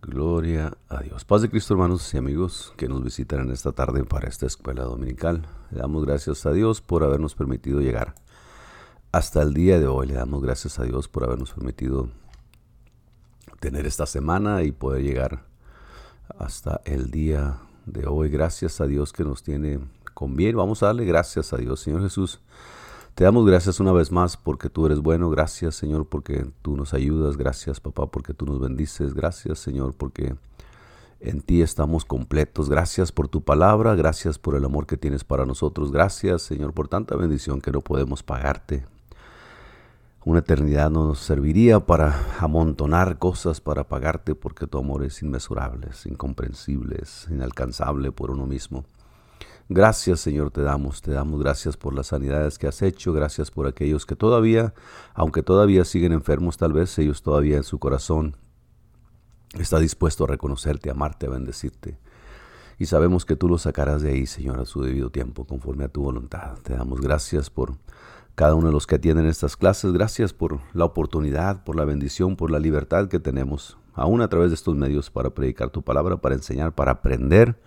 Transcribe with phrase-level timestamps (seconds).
[0.00, 1.24] Gloria a Dios.
[1.24, 4.84] Paz de Cristo, hermanos y amigos que nos visitan en esta tarde para esta escuela
[4.84, 5.46] dominical.
[5.70, 8.14] Le damos gracias a Dios por habernos permitido llegar
[9.10, 10.06] hasta el día de hoy.
[10.06, 12.10] Le damos gracias a Dios por habernos permitido
[13.58, 15.44] tener esta semana y poder llegar
[16.38, 18.28] hasta el día de hoy.
[18.28, 19.80] Gracias a Dios que nos tiene
[20.14, 20.56] con bien.
[20.56, 22.40] Vamos a darle gracias a Dios, Señor Jesús.
[23.18, 25.28] Te damos gracias una vez más porque tú eres bueno.
[25.28, 27.36] Gracias, Señor, porque tú nos ayudas.
[27.36, 29.12] Gracias, papá, porque tú nos bendices.
[29.12, 30.36] Gracias, Señor, porque
[31.18, 32.68] en ti estamos completos.
[32.68, 33.96] Gracias por tu palabra.
[33.96, 35.90] Gracias por el amor que tienes para nosotros.
[35.90, 38.84] Gracias, Señor, por tanta bendición que no podemos pagarte.
[40.24, 45.88] Una eternidad no nos serviría para amontonar cosas para pagarte porque tu amor es inmesurable,
[45.90, 48.84] es incomprensible, inalcanzable por uno mismo.
[49.70, 53.66] Gracias Señor te damos, te damos gracias por las sanidades que has hecho, gracias por
[53.66, 54.72] aquellos que todavía,
[55.12, 58.36] aunque todavía siguen enfermos tal vez, ellos todavía en su corazón
[59.58, 61.98] está dispuesto a reconocerte, a amarte, a bendecirte.
[62.78, 65.88] Y sabemos que tú los sacarás de ahí, Señor, a su debido tiempo, conforme a
[65.88, 66.58] tu voluntad.
[66.62, 67.74] Te damos gracias por
[68.36, 69.92] cada uno de los que atienden estas clases.
[69.92, 74.50] Gracias por la oportunidad, por la bendición, por la libertad que tenemos, aún a través
[74.50, 77.60] de estos medios, para predicar tu palabra, para enseñar, para aprender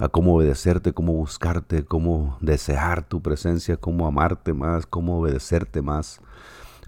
[0.00, 6.22] a cómo obedecerte, cómo buscarte, cómo desear tu presencia, cómo amarte más, cómo obedecerte más,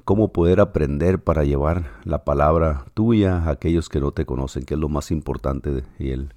[0.07, 4.75] cómo poder aprender para llevar la palabra tuya a aquellos que no te conocen, que
[4.75, 6.33] es lo más importante y el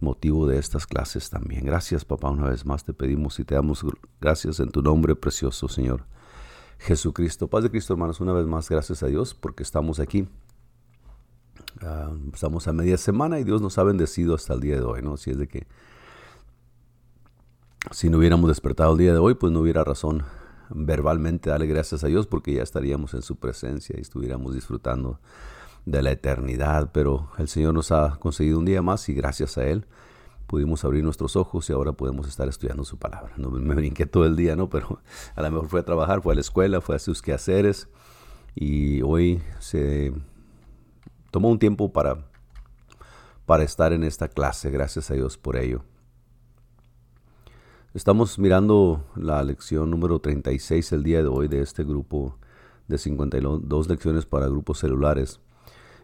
[0.00, 1.66] motivo de estas clases también.
[1.66, 3.84] Gracias papá, una vez más te pedimos y te damos
[4.18, 6.06] gracias en tu nombre precioso, Señor
[6.78, 7.46] Jesucristo.
[7.48, 10.26] Paz de Cristo, hermanos, una vez más gracias a Dios porque estamos aquí.
[11.82, 15.02] Ah, estamos a media semana y Dios nos ha bendecido hasta el día de hoy,
[15.02, 15.12] ¿no?
[15.12, 15.66] Así es de que
[17.90, 20.24] si no hubiéramos despertado el día de hoy, pues no hubiera razón
[20.70, 25.20] verbalmente darle gracias a Dios porque ya estaríamos en su presencia y estuviéramos disfrutando
[25.84, 26.90] de la eternidad.
[26.92, 29.86] Pero el Señor nos ha conseguido un día más y gracias a Él
[30.46, 33.32] pudimos abrir nuestros ojos y ahora podemos estar estudiando su palabra.
[33.36, 34.68] No me brinqué todo el día, ¿no?
[34.70, 35.00] Pero
[35.34, 37.88] a lo mejor fue a trabajar, fue a la escuela, fue a sus quehaceres
[38.54, 40.12] y hoy se
[41.30, 42.18] tomó un tiempo para,
[43.44, 44.70] para estar en esta clase.
[44.70, 45.82] Gracias a Dios por ello.
[47.96, 52.36] Estamos mirando la lección número 36 el día de hoy de este grupo
[52.88, 55.40] de 52 lecciones para grupos celulares.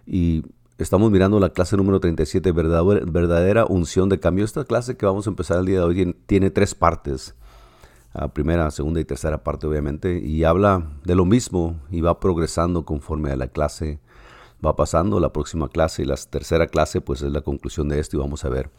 [0.07, 0.43] Y
[0.79, 4.47] estamos mirando la clase número 37, verdadera, verdadera unción de cambio.
[4.47, 7.35] Esta clase que vamos a empezar el día de hoy tiene, tres partes.
[8.33, 10.19] primera, segunda y tercera parte, obviamente.
[10.19, 14.01] Y habla de lo mismo y va progresando conforme a la clase
[14.65, 15.21] va pasando.
[15.21, 18.47] La próxima clase y la tercera clase, pues es la conclusión de esto y vamos
[18.47, 18.71] a ver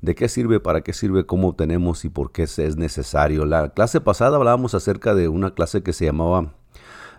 [0.00, 3.44] de qué sirve, para qué sirve, cómo obtenemos y por qué es necesario.
[3.44, 6.54] La clase pasada hablábamos acerca de una clase que se llamaba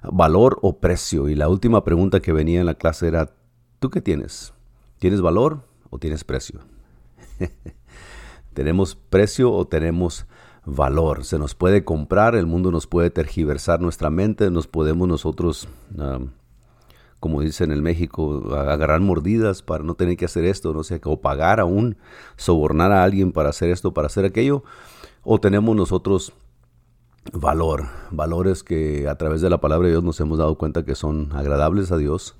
[0.03, 3.31] valor o precio y la última pregunta que venía en la clase era,
[3.79, 4.53] ¿tú qué tienes?
[4.99, 6.61] ¿Tienes valor o tienes precio?
[8.53, 10.25] ¿Tenemos precio o tenemos
[10.65, 11.25] valor?
[11.25, 15.67] Se nos puede comprar, el mundo nos puede tergiversar nuestra mente, nos podemos nosotros
[15.99, 16.19] ah,
[17.19, 21.21] como dicen en México, agarrar mordidas para no tener que hacer esto, no sé, o
[21.21, 21.97] pagar aún,
[22.35, 24.63] sobornar a alguien para hacer esto, para hacer aquello,
[25.23, 26.33] o tenemos nosotros
[27.33, 30.95] valor, valores que a través de la palabra de Dios nos hemos dado cuenta que
[30.95, 32.35] son agradables a Dios,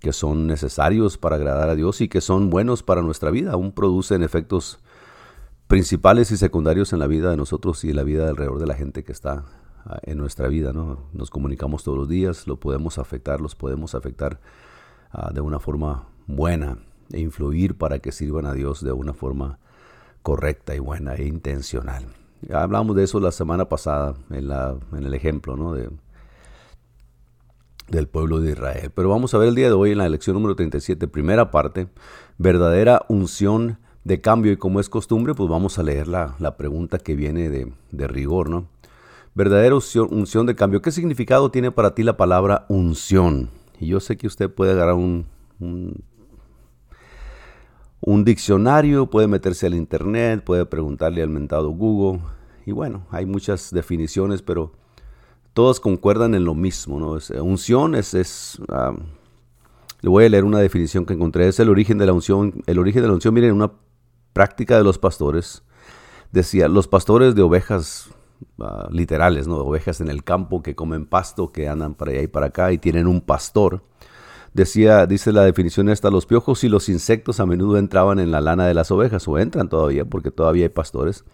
[0.00, 3.72] que son necesarios para agradar a Dios y que son buenos para nuestra vida, aún
[3.72, 4.80] producen efectos
[5.68, 8.74] principales y secundarios en la vida de nosotros y en la vida alrededor de la
[8.74, 9.44] gente que está
[10.02, 10.98] en nuestra vida, ¿no?
[11.12, 14.40] Nos comunicamos todos los días, lo podemos afectar, los podemos afectar
[15.10, 16.78] ah, de una forma buena
[17.12, 19.58] e influir para que sirvan a Dios de una forma
[20.22, 22.06] correcta y buena e intencional.
[22.52, 25.74] Hablamos de eso la semana pasada en, la, en el ejemplo, ¿no?
[25.74, 25.90] De,
[27.88, 28.90] del pueblo de Israel.
[28.94, 31.88] Pero vamos a ver el día de hoy en la lección número 37, primera parte,
[32.38, 36.98] verdadera unción de cambio y como es costumbre, pues vamos a leer la, la pregunta
[36.98, 38.66] que viene de, de rigor, ¿no?
[39.34, 40.82] Verdadera unción, de cambio.
[40.82, 43.48] ¿Qué significado tiene para ti la palabra unción?
[43.80, 45.26] Y yo sé que usted puede agarrar un,
[48.00, 52.20] un, diccionario, puede meterse al internet, puede preguntarle al mentado Google.
[52.66, 54.72] Y bueno, hay muchas definiciones, pero
[55.54, 57.00] todas concuerdan en lo mismo.
[57.00, 57.16] ¿no?
[57.16, 58.12] Es, unción es...
[58.12, 58.60] es
[60.02, 61.48] le voy a leer una definición que encontré.
[61.48, 62.62] Es el origen de la unción.
[62.66, 63.72] El origen de la unción viene en una
[64.32, 65.62] práctica de los pastores.
[66.32, 68.10] Decía, los pastores de ovejas
[68.60, 69.56] Ah, literales, ¿no?
[69.56, 72.78] Ovejas en el campo que comen pasto, que andan para allá y para acá y
[72.78, 73.82] tienen un pastor.
[74.54, 78.42] Decía, dice la definición esta, los piojos y los insectos a menudo entraban en la
[78.42, 81.24] lana de las ovejas, o entran todavía, porque todavía hay pastores.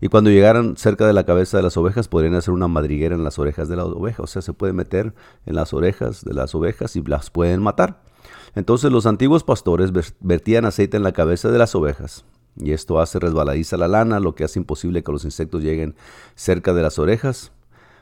[0.00, 3.24] Y cuando llegaran cerca de la cabeza de las ovejas, podrían hacer una madriguera en
[3.24, 4.22] las orejas de la oveja.
[4.22, 5.14] O sea, se puede meter
[5.46, 8.02] en las orejas de las ovejas y las pueden matar.
[8.54, 9.90] Entonces los antiguos pastores
[10.20, 12.24] vertían aceite en la cabeza de las ovejas,
[12.56, 15.94] y esto hace resbaladiza la lana, lo que hace imposible que los insectos lleguen
[16.34, 17.52] cerca de las orejas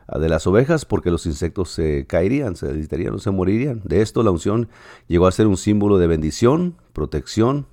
[0.07, 3.83] ah, de las ovejas, porque los insectos se caerían, se deslitarían o se morirían.
[3.85, 4.69] De esto la unción
[5.07, 7.67] llegó a ser un símbolo de bendición, protección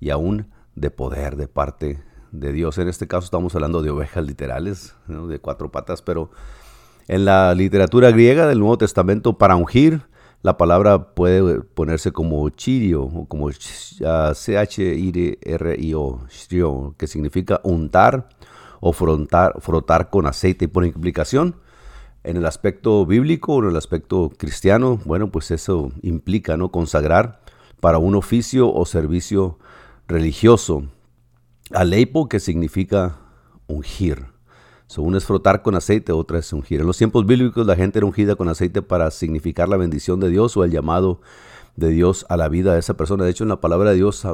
[0.00, 2.78] y aún de poder de parte de Dios.
[2.78, 6.30] En este caso estamos hablando de ovejas literales, de cuatro patas, pero
[7.06, 10.02] en la literatura griega del Nuevo Testamento, para ungir,
[10.44, 14.34] la palabra puede ponerse como chirio o como C-H-I-R-I-O,
[16.98, 18.28] que significa untar
[18.78, 20.66] o frotar, con aceite.
[20.66, 21.56] Y por implicación,
[22.24, 26.70] en el aspecto bíblico o en el aspecto cristiano, bueno, pues eso implica ¿no?
[26.70, 27.40] consagrar
[27.80, 29.58] para un oficio o servicio
[30.06, 30.84] religioso.
[31.70, 33.16] Aleipo, que significa
[33.66, 34.33] ungir.
[34.86, 36.80] So, es frotar con aceite, otra es ungir.
[36.80, 40.28] En los tiempos bíblicos la gente era ungida con aceite para significar la bendición de
[40.28, 41.20] Dios o el llamado
[41.76, 43.24] de Dios a la vida de esa persona.
[43.24, 44.26] De hecho, en la palabra de Dios,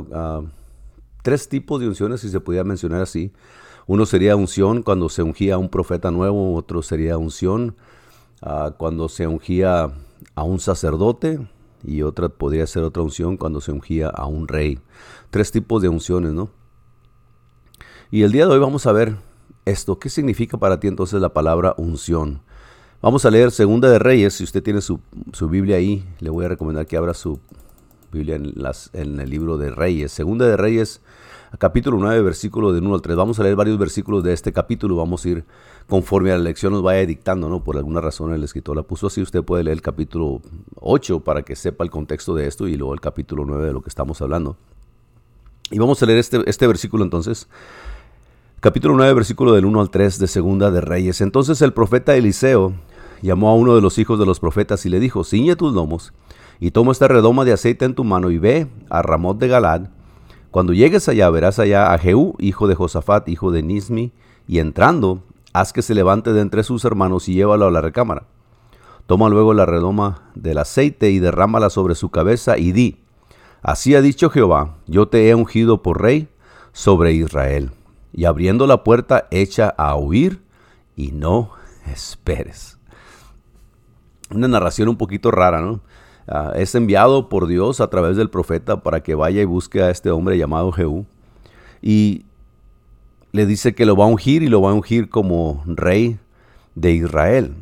[1.23, 3.33] tres tipos de unciones, si se pudiera mencionar así.
[3.87, 7.77] Uno sería unción cuando se ungía a un profeta nuevo, otro sería unción
[8.77, 9.93] cuando se ungía
[10.35, 11.49] a un sacerdote
[11.83, 14.79] y otra podría ser otra unción cuando se ungía a un rey.
[15.31, 16.51] Tres tipos de unciones, ¿no?
[18.11, 19.17] Y el día de hoy vamos a ver
[19.65, 19.99] esto.
[19.99, 22.41] ¿Qué significa para ti entonces la palabra unción?
[23.03, 24.35] Vamos a leer Segunda de Reyes.
[24.35, 25.01] Si usted tiene su,
[25.49, 27.41] Biblia ahí, le voy a recomendar que abra su
[28.13, 30.13] Biblia en, las, en el libro de Reyes.
[30.13, 31.01] Segunda de Reyes,
[31.59, 33.17] capítulo 9, versículo de 1 al 3.
[33.17, 34.97] Vamos a leer varios versículos de este capítulo.
[34.97, 35.45] Vamos a ir
[35.89, 37.65] conforme a la lección nos vaya dictando, ¿no?
[37.65, 39.23] Por alguna razón el escritor la puso así.
[39.23, 40.43] Usted puede leer el capítulo
[40.77, 43.81] 8 para que sepa el contexto de esto y luego el capítulo 9 de lo
[43.81, 44.57] que estamos hablando.
[45.71, 47.49] Y vamos a leer este, este versículo entonces
[48.61, 51.23] capítulo 9, versículo del 1 al 3 de Segunda de Reyes.
[51.23, 52.75] Entonces el profeta Eliseo
[53.23, 56.13] llamó a uno de los hijos de los profetas y le dijo, ciñe tus lomos
[56.61, 59.89] y toma esta redoma de aceite en tu mano y ve a Ramot de Galad.
[60.51, 64.13] Cuando llegues allá verás allá a Jehú, hijo de Josafat, hijo de Nismi,
[64.47, 65.23] y entrando,
[65.55, 68.25] haz que se levante de entre sus hermanos y llévalo a la recámara.
[69.07, 72.99] Toma luego la redoma del aceite y derrámala sobre su cabeza y di,
[73.63, 76.29] así ha dicho Jehová, yo te he ungido por rey
[76.73, 77.71] sobre Israel
[78.13, 80.43] y abriendo la puerta echa a huir
[80.97, 81.51] y no
[81.93, 82.79] esperes.
[84.33, 85.81] Una narración un poquito rara, ¿no?
[86.29, 89.91] Ah, es enviado por Dios a través del profeta para que vaya y busque a
[89.91, 91.05] este hombre llamado Jehú
[91.83, 92.25] y
[93.33, 96.19] le dice que lo va a ungir y lo va a ungir como rey
[96.75, 97.55] de Israel.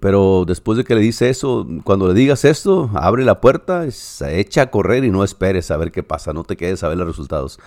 [0.00, 4.40] Pero después de que le dice eso, cuando le digas esto, abre la puerta, se
[4.40, 6.98] echa a correr y no esperes a ver qué pasa, no te quedes a ver
[6.98, 7.60] los resultados.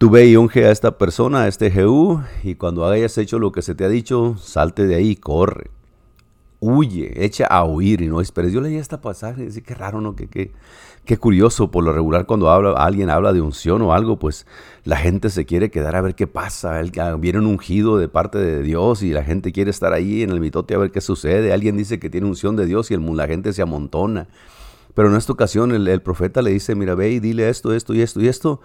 [0.00, 3.52] Tú ve y unge a esta persona, a este Jehú, y cuando hayas hecho lo
[3.52, 5.70] que se te ha dicho, salte de ahí, corre,
[6.58, 8.50] huye, echa a huir y no esperes.
[8.50, 10.16] Yo leí esta pasaje y decía, qué raro, ¿no?
[10.16, 10.52] Qué, qué,
[11.04, 14.46] qué curioso, por lo regular cuando habla, alguien habla de unción o algo, pues
[14.84, 16.80] la gente se quiere quedar a ver qué pasa.
[17.18, 20.40] Viene un ungido de parte de Dios y la gente quiere estar ahí en el
[20.40, 21.52] mitote a ver qué sucede.
[21.52, 24.28] Alguien dice que tiene unción de Dios y el, la gente se amontona.
[24.94, 27.92] Pero en esta ocasión el, el profeta le dice, mira, ve y dile esto, esto
[27.92, 28.62] y esto y esto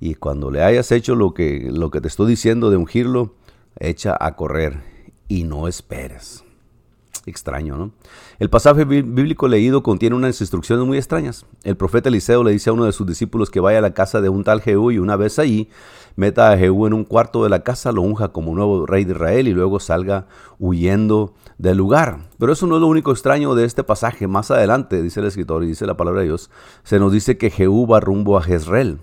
[0.00, 3.34] y cuando le hayas hecho lo que, lo que te estoy diciendo de ungirlo,
[3.78, 4.82] echa a correr
[5.28, 6.42] y no esperes.
[7.26, 7.92] Extraño, ¿no?
[8.38, 11.44] El pasaje bíblico leído contiene unas instrucciones muy extrañas.
[11.64, 14.22] El profeta Eliseo le dice a uno de sus discípulos que vaya a la casa
[14.22, 15.68] de un tal Jehú y una vez allí
[16.16, 19.12] meta a Jehú en un cuarto de la casa, lo unja como nuevo rey de
[19.12, 20.26] Israel y luego salga
[20.58, 22.30] huyendo del lugar.
[22.38, 24.26] Pero eso no es lo único extraño de este pasaje.
[24.26, 26.50] Más adelante, dice el escritor y dice la palabra de Dios,
[26.84, 29.00] se nos dice que Jehú va rumbo a Jezreel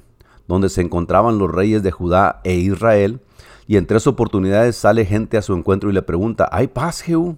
[0.48, 3.20] donde se encontraban los reyes de Judá e Israel,
[3.68, 7.38] y en tres oportunidades sale gente a su encuentro y le pregunta, ¿hay paz, Jehú?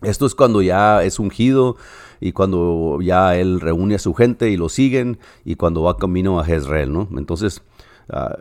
[0.00, 1.76] Esto es cuando ya es ungido
[2.18, 6.40] y cuando ya él reúne a su gente y lo siguen y cuando va camino
[6.40, 7.08] a Jezreel, ¿no?
[7.16, 7.62] Entonces,
[8.08, 8.36] ah,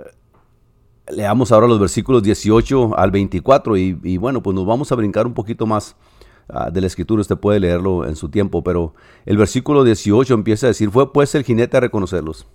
[1.09, 5.33] leamos ahora los versículos 18 al 24 y, bueno, pues nos vamos a brincar un
[5.33, 5.95] poquito más
[6.49, 10.67] ah, de la escritura, usted puede leerlo en su tiempo, pero el versículo 18 empieza
[10.67, 12.47] a decir, fue pues el jinete a reconocerlos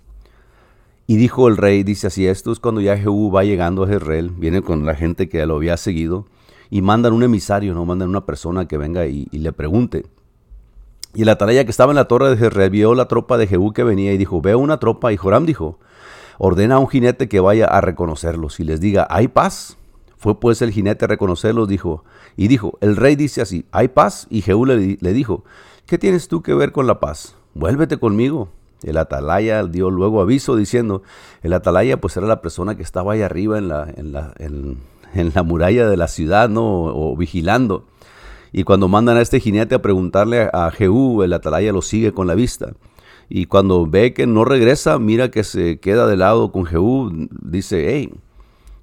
[1.09, 4.29] y dijo el rey, dice así, esto es cuando ya Jehú va llegando a Jezreel,
[4.31, 6.25] viene con la gente que lo había seguido,
[6.69, 10.05] y mandan un emisario, no mandan una persona que venga y, le pregunte.
[11.13, 13.71] Y la atalaya que estaba en la torre de Jezreel vio la tropa de Jehú
[13.71, 15.79] que venía y dijo, veo una tropa, y Joram dijo,
[16.39, 19.77] ordena a un jinete que vaya a reconocerlos y les diga, ¿hay paz?
[20.17, 22.03] Fue pues el jinete a reconocerlos, dijo,
[22.35, 24.27] y dijo, el rey dice así, ¿hay paz?
[24.29, 25.45] Y Jehú le, le dijo,
[25.85, 27.35] ¿qué tienes tú que ver con la paz?
[27.53, 28.49] Vuélvete conmigo.
[28.83, 31.01] El atalaya dio luego aviso diciendo,
[31.41, 34.77] el atalaya pues era la persona que estaba ahí arriba en la, en la, en,
[35.33, 36.85] la muralla de la ciudad, ¿no?
[36.85, 37.85] O, vigilando.
[38.51, 42.27] Y cuando mandan a este jinete a preguntarle a Jehú, el atalaya lo sigue con
[42.27, 42.73] la vista.
[43.29, 47.87] Y cuando ve que no regresa, mira que se queda de lado con Jehú, dice,
[47.89, 48.13] hey,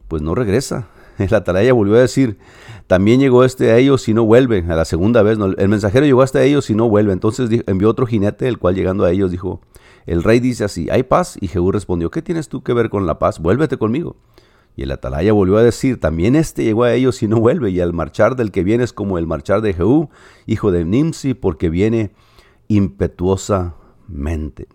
[0.08, 0.86] pues no regresa.
[1.18, 2.38] El atalaya volvió a decir,
[2.86, 5.38] también llegó este a ellos y no vuelve, a la segunda vez.
[5.58, 7.12] el mensajero llegó hasta ellos y no vuelve.
[7.12, 9.60] Entonces envió otro jinete, el cual llegando a ellos dijo,
[10.06, 11.36] el rey dice así, ¿hay paz?
[11.40, 13.38] Y Jehú respondió, ¿qué tienes tú que ver con la paz?
[13.38, 14.16] Vuélvete conmigo.
[14.76, 17.80] Y el atalaya volvió a decir, también este llegó a ellos y no vuelve, y
[17.80, 20.10] al marchar del que viene es como el marchar de Jehú,
[20.46, 22.10] hijo de Nimsi, porque viene
[22.66, 24.66] impetuosamente.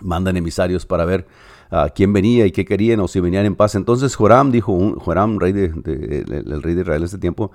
[0.00, 1.26] Mandan emisarios para ver
[1.94, 3.74] quién venía y qué querían o si venían en paz.
[3.74, 7.52] Entonces Joram dijo, Joram, rey de, el, rey de Israel en ese tiempo,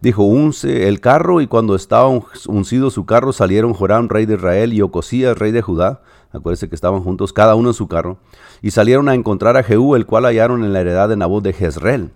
[0.00, 2.08] dijo, unce el carro y cuando estaba
[2.46, 6.02] uncido su carro salieron Joram, rey de Israel y Ocosías, rey de Judá.
[6.32, 8.18] Acuérdense que estaban juntos, cada uno en su carro,
[8.60, 11.54] y salieron a encontrar a Jehú, el cual hallaron en la heredad de Nabot de
[11.54, 12.10] Jezreel.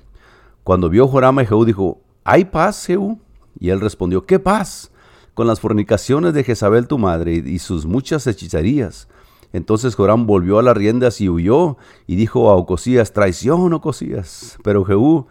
[0.64, 3.18] Cuando vio Joram a Jehú, dijo, ¿hay paz, Jehú?
[3.58, 4.90] Y él respondió, ¿qué paz?
[5.32, 9.08] Con las fornicaciones de Jezabel tu madre y sus muchas hechicerías.
[9.52, 14.58] Entonces Joram volvió a las riendas y huyó y dijo a Ocosías, traición, Ocosías.
[14.64, 15.26] Pero Jehú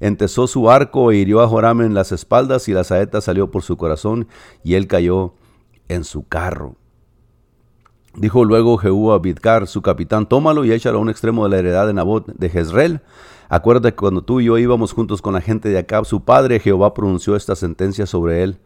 [0.00, 3.62] entesó su arco e hirió a Joram en las espaldas y la saeta salió por
[3.62, 4.28] su corazón
[4.62, 5.34] y él cayó
[5.88, 6.76] en su carro.
[8.16, 11.58] Dijo luego Jehú a Bidkar, su capitán, tómalo y échalo a un extremo de la
[11.58, 13.00] heredad de Nabot de Jezreel.
[13.48, 16.60] Acuérdate que cuando tú y yo íbamos juntos con la gente de Acab, su padre
[16.60, 18.58] Jehová pronunció esta sentencia sobre él,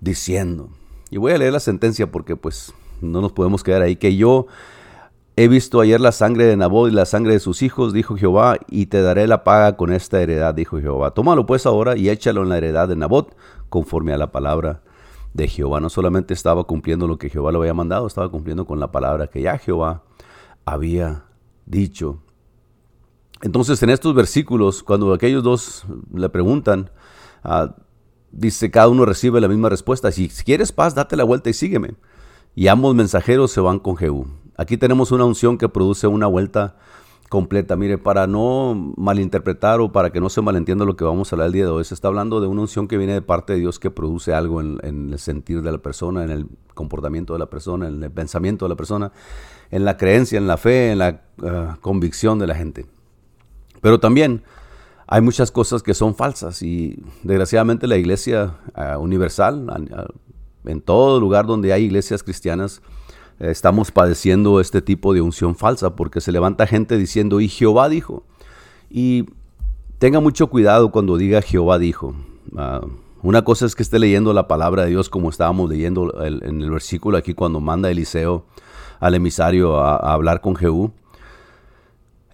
[0.00, 0.68] diciendo,
[1.10, 2.72] y voy a leer la sentencia porque pues
[3.04, 4.46] no nos podemos quedar ahí, que yo
[5.36, 8.56] he visto ayer la sangre de Nabot y la sangre de sus hijos, dijo Jehová,
[8.68, 11.12] y te daré la paga con esta heredad, dijo Jehová.
[11.12, 13.36] Tómalo pues ahora y échalo en la heredad de Nabot,
[13.68, 14.82] conforme a la palabra
[15.32, 15.80] de Jehová.
[15.80, 19.26] No solamente estaba cumpliendo lo que Jehová le había mandado, estaba cumpliendo con la palabra
[19.26, 20.04] que ya Jehová
[20.64, 21.24] había
[21.66, 22.20] dicho.
[23.42, 25.84] Entonces en estos versículos, cuando aquellos dos
[26.14, 26.90] le preguntan,
[27.42, 27.74] ah,
[28.30, 30.12] dice, cada uno recibe la misma respuesta.
[30.12, 31.94] Si quieres paz, date la vuelta y sígueme
[32.54, 34.26] y ambos mensajeros se van con Jehú.
[34.56, 36.76] Aquí tenemos una unción que produce una vuelta
[37.28, 37.74] completa.
[37.74, 41.46] Mire, para no malinterpretar o para que no se malentienda lo que vamos a hablar
[41.46, 43.58] el día de hoy, se está hablando de una unción que viene de parte de
[43.58, 44.78] Dios que produce algo en,
[45.12, 48.68] el sentir de la persona, en el comportamiento de la persona, en el pensamiento de
[48.68, 49.10] la persona,
[49.72, 52.86] en la creencia, en la fe, en la ah, convicción de la gente.
[53.80, 54.44] Pero también
[55.08, 59.66] hay muchas cosas que son falsas y desgraciadamente la iglesia ah, universal,
[60.64, 62.82] en todo lugar donde hay iglesias cristianas,
[63.40, 67.88] eh, estamos padeciendo este tipo de unción falsa porque se levanta gente diciendo, y Jehová
[67.88, 68.24] dijo.
[68.90, 69.26] Y
[69.98, 72.14] tenga mucho cuidado cuando diga Jehová dijo.
[72.56, 72.82] Ah,
[73.22, 76.70] una cosa es que esté leyendo la palabra de Dios como estábamos leyendo en el
[76.70, 78.44] versículo aquí cuando manda Eliseo
[79.00, 80.92] al emisario a, hablar con Jehú.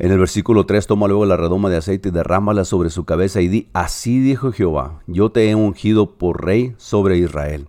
[0.00, 3.40] En el versículo 3 toma luego la redoma de aceite y derrámala sobre su cabeza
[3.40, 7.68] y di, así dijo Jehová, yo te he ungido por rey sobre Israel.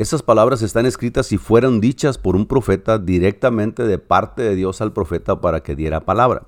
[0.00, 4.80] Esas palabras están escritas y fueron dichas por un profeta directamente de parte de Dios
[4.80, 6.46] al profeta para que diera palabra.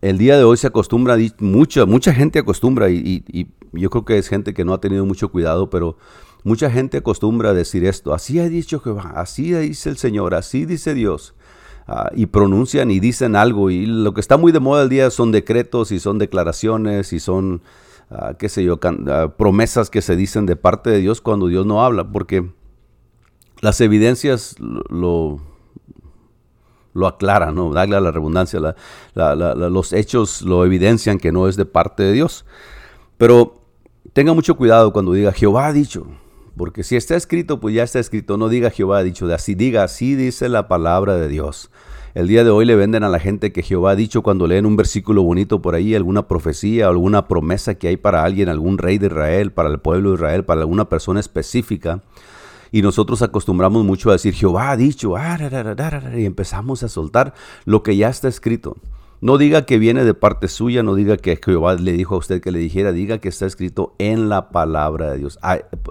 [0.00, 4.28] el día de hoy se acostumbra, mucha, mucha gente acostumbra, y, yo creo que es
[4.28, 5.96] gente que no ha tenido mucho cuidado, pero
[6.44, 10.66] mucha gente acostumbra a decir esto, así ha dicho Jehová, así dice el Señor, así
[10.66, 11.34] dice Dios.
[11.88, 15.10] Ah, y pronuncian y dicen algo, y lo que está muy de moda el día
[15.10, 17.60] son decretos y son declaraciones y son
[18.16, 21.66] Ah, qué sé yo, ah, promesas que se dicen de parte de Dios cuando Dios
[21.66, 22.48] no habla, porque
[23.60, 25.40] las evidencias lo,
[26.92, 27.72] lo aclaran, ¿no?
[27.72, 28.60] Dale a la redundancia,
[29.14, 32.44] los hechos lo evidencian que no es de parte de Dios.
[33.18, 33.62] Pero
[34.12, 36.06] tenga mucho cuidado cuando diga Jehová ha dicho,
[36.56, 39.56] porque si está escrito, pues ya está escrito, no diga Jehová ha dicho, de así
[39.56, 41.70] diga, así dice la palabra de Dios.
[42.14, 44.66] El día de hoy le venden a la gente que Jehová ha dicho cuando leen
[44.66, 48.98] un versículo bonito por ahí, alguna profecía, alguna promesa que hay para alguien, algún rey
[48.98, 52.04] de Israel, para el pueblo de Israel, para alguna persona específica.
[52.70, 55.36] Y nosotros acostumbramos mucho a decir, Jehová ha dicho, ah,
[56.16, 58.76] y empezamos a soltar lo que ya está escrito.
[59.20, 62.40] No diga que viene de parte suya, no diga que Jehová le dijo a usted
[62.40, 65.40] que le dijera, diga que está escrito en la palabra de Dios.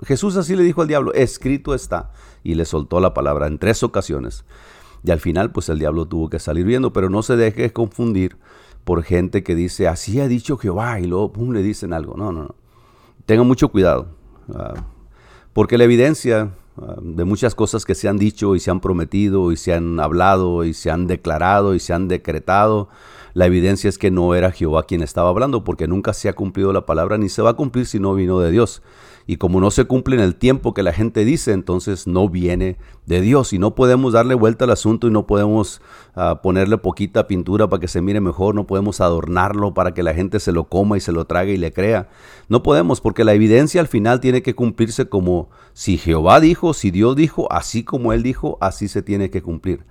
[0.05, 2.11] Jesús así le dijo al diablo, escrito está,
[2.45, 4.45] y le soltó la palabra en tres ocasiones.
[5.03, 8.37] Y al final, pues el diablo tuvo que salir viendo, pero no se deje confundir
[8.83, 12.15] por gente que dice, así ha dicho Jehová, y luego, pum, le dicen algo.
[12.15, 12.55] No, no, no.
[13.25, 14.07] Tengan mucho cuidado,
[14.53, 14.73] ah,
[15.53, 19.51] porque la evidencia ah, de muchas cosas que se han dicho y se han prometido
[19.51, 22.89] y se han hablado y se han declarado y se han decretado,
[23.33, 26.71] la evidencia es que no era Jehová quien estaba hablando, porque nunca se ha cumplido
[26.71, 28.83] la palabra ni se va a cumplir si no vino de Dios.
[29.25, 32.77] Y como no se cumple en el tiempo que la gente dice, entonces no viene
[33.05, 33.53] de Dios.
[33.53, 35.81] Y no podemos darle vuelta al asunto y no podemos
[36.15, 40.13] ah, ponerle poquita pintura para que se mire mejor, no podemos adornarlo para que la
[40.13, 42.09] gente se lo coma y se lo trague y le crea.
[42.49, 46.91] No podemos, porque la evidencia al final tiene que cumplirse como si Jehová dijo, si
[46.91, 49.85] Dios dijo, así como Él dijo, así se tiene que cumplir.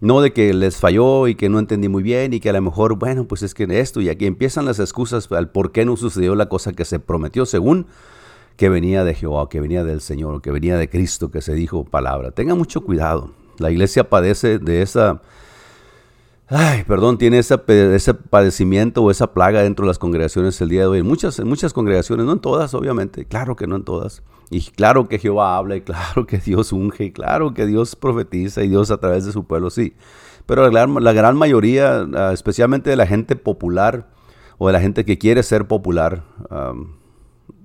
[0.00, 2.62] No de que les falló y que no entendí muy bien y que a lo
[2.62, 5.96] mejor, bueno, pues es que esto y aquí empiezan las excusas al por qué no
[5.96, 7.86] sucedió la cosa que se prometió según
[8.56, 11.84] que venía de Jehová, que venía del Señor, que venía de Cristo, que se dijo
[11.84, 12.32] palabra.
[12.32, 13.30] Tenga mucho cuidado.
[13.58, 15.22] La iglesia padece de esa,
[16.48, 20.82] ay, perdón, tiene ese, ese padecimiento o esa plaga dentro de las congregaciones el día
[20.82, 21.02] de hoy.
[21.04, 24.22] Muchas, en muchas congregaciones, no en todas, obviamente, claro que no en todas.
[24.50, 28.62] Y claro que Jehová habla, y claro que Dios unge, y claro que Dios profetiza,
[28.62, 29.94] y Dios a través de su pueblo, sí.
[30.46, 34.08] Pero la, la gran mayoría, ah, especialmente de la gente popular,
[34.58, 36.24] o de la gente que quiere ser popular,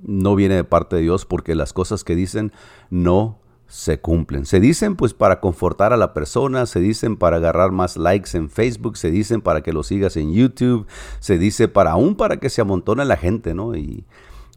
[0.04, 2.52] no viene de parte de Dios porque las cosas que dicen
[2.90, 4.46] no se cumplen.
[4.46, 8.50] Se dicen pues para confortar a la persona, se dicen para agarrar más likes en
[8.50, 10.86] Facebook, se dicen para que lo sigas en YouTube,
[11.20, 13.76] se dice para aún para que se amontone la gente, ¿no?
[13.76, 14.06] Y,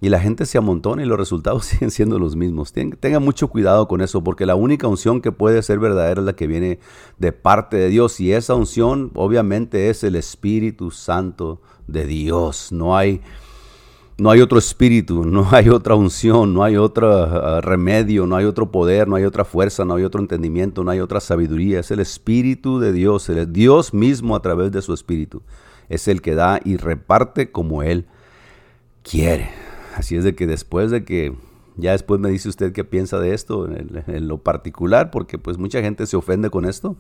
[0.00, 2.72] y la gente se amontona y los resultados siguen siendo los mismos.
[2.72, 6.36] Tenga mucho cuidado con eso porque la única unción que puede ser verdadera es la
[6.36, 6.78] que viene
[7.18, 12.72] de parte de Dios y esa unción obviamente es el Espíritu Santo de Dios.
[12.72, 13.20] No hay
[14.18, 18.44] no hay otro espíritu, no hay otra unción, no hay otro ah, remedio, no hay
[18.46, 21.80] otro poder, no hay otra fuerza, no hay otro entendimiento, no hay otra sabiduría.
[21.80, 25.42] Es el espíritu de Dios, el Dios mismo a través de su espíritu.
[25.88, 28.06] Es el que da y reparte como Él
[29.02, 29.50] quiere.
[29.96, 31.34] Así es de que después de que,
[31.76, 35.80] ya después me dice usted qué piensa de esto en, lo particular, porque pues mucha
[35.80, 36.96] gente se ofende con esto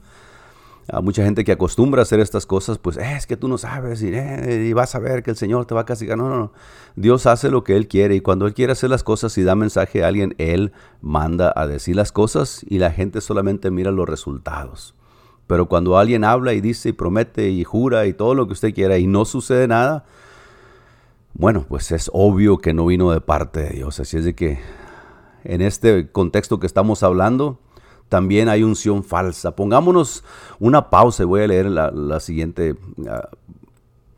[0.88, 3.58] a mucha gente que acostumbra a hacer estas cosas, pues eh, es que tú no
[3.58, 6.16] sabes eh, y, vas a ver que el Señor te va a castigar.
[6.16, 6.52] No, no, no.
[6.94, 9.56] Dios hace lo que Él quiere y cuando Él quiere hacer las cosas y da
[9.56, 14.08] mensaje a alguien, Él manda a decir las cosas y la gente solamente mira los
[14.08, 14.94] resultados.
[15.48, 18.72] Pero cuando alguien habla y dice y promete y jura y todo lo que usted
[18.72, 20.04] quiera y no sucede nada,
[21.38, 24.00] bueno, pues es obvio que no vino de parte de Dios.
[24.00, 24.58] Así es de que
[25.44, 27.60] en este contexto que estamos hablando,
[28.08, 29.54] también hay unción falsa.
[29.54, 30.24] Pongámonos
[30.58, 32.76] una pausa y voy a leer la, siguiente
[33.08, 33.28] ah,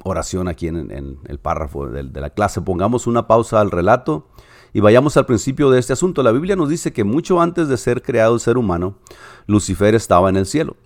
[0.04, 2.60] oración aquí en, el párrafo de, de, la clase.
[2.60, 4.28] Pongamos una pausa al relato
[4.72, 6.22] y vayamos al principio de este asunto.
[6.22, 8.96] La Biblia nos dice que mucho antes de ser creado el ser humano,
[9.46, 10.76] Lucifer estaba en el cielo.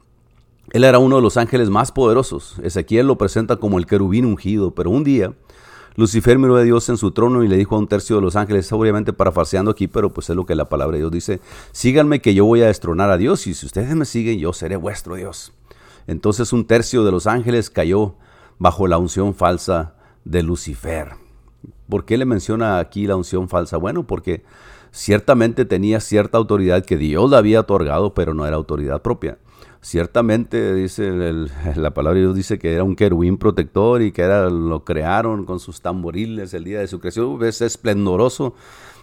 [0.70, 2.58] Él era uno de los ángeles más poderosos.
[2.62, 5.34] Ezequiel lo presenta como el querubín ungido, pero un día
[5.96, 8.36] Lucifer miró a Dios en su trono y le dijo a un tercio de los
[8.36, 11.40] ángeles, obviamente parafaseando aquí, pero pues es lo que la palabra de Dios dice,
[11.72, 14.76] síganme que yo voy a destronar a Dios y si ustedes me siguen yo seré
[14.76, 15.52] vuestro Dios.
[16.06, 18.14] Entonces un tercio de los ángeles cayó
[18.58, 21.12] bajo la unción falsa de Lucifer.
[21.88, 23.76] ¿Por qué le menciona aquí la unción falsa?
[23.76, 24.44] Bueno, porque
[24.92, 29.38] ciertamente tenía cierta autoridad que Dios le había otorgado, pero no era autoridad propia.
[29.84, 31.10] Ciertamente, dice
[31.74, 35.44] la palabra de Dios, dice que era un querubín protector y que era, lo crearon
[35.44, 37.42] con sus tamboriles el día de su creación.
[37.42, 38.54] Es esplendoroso,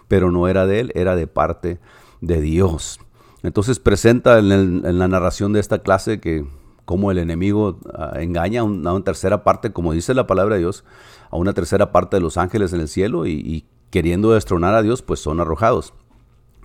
[0.08, 1.80] pero no era de él, era de parte
[2.22, 3.02] de Dios.
[3.44, 6.46] Entonces presenta en, la narración de esta clase que
[6.86, 10.86] como el enemigo ah, engaña a, una tercera parte, como dice la palabra de Dios,
[11.30, 14.82] a una tercera parte de los ángeles en el cielo y, y queriendo destronar a
[14.82, 15.94] Dios, pues son arrojados.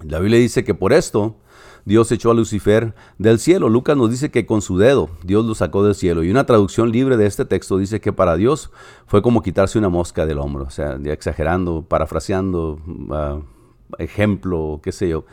[0.02, 1.36] La Biblia dice que por esto
[1.84, 3.68] Dios echó a Lucifer del cielo.
[3.68, 6.22] Lucas nos dice que con su dedo Dios lo sacó del cielo.
[6.22, 8.70] Y una traducción libre de este texto dice que para Dios
[9.06, 10.64] fue como quitarse una mosca del hombro.
[10.64, 13.42] O sea, exagerando, parafraseando, uh,
[13.98, 15.24] ejemplo, qué sé yo.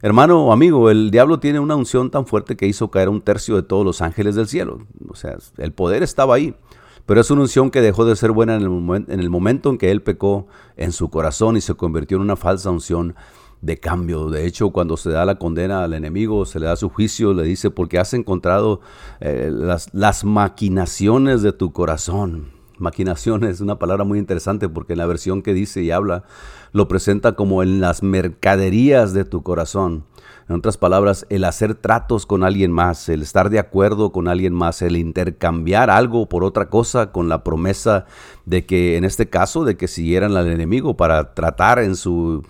[0.00, 3.54] Hermano o amigo, el diablo tiene una unción tan fuerte que hizo caer un tercio
[3.56, 4.80] de todos los ángeles del cielo.
[5.08, 6.56] O sea, el poder estaba ahí.
[7.04, 9.78] Pero es una unción que dejó de ser buena en el, en el momento en
[9.78, 13.16] que él pecó en su corazón y se convirtió en una falsa unción
[13.62, 14.28] de cambio.
[14.28, 17.44] De hecho, cuando se da la condena al enemigo, se le da su juicio, le
[17.44, 18.80] dice, porque has encontrado
[19.20, 22.50] eh, las, las maquinaciones de tu corazón.
[22.78, 26.24] Maquinación es una palabra muy interesante porque en la versión que dice y habla
[26.72, 30.04] lo presenta como en las mercaderías de tu corazón.
[30.48, 34.52] En otras palabras, el hacer tratos con alguien más, el estar de acuerdo con alguien
[34.52, 38.06] más, el intercambiar algo por otra cosa con la promesa
[38.46, 42.42] de que, en este caso, de que siguieran al enemigo para tratar en su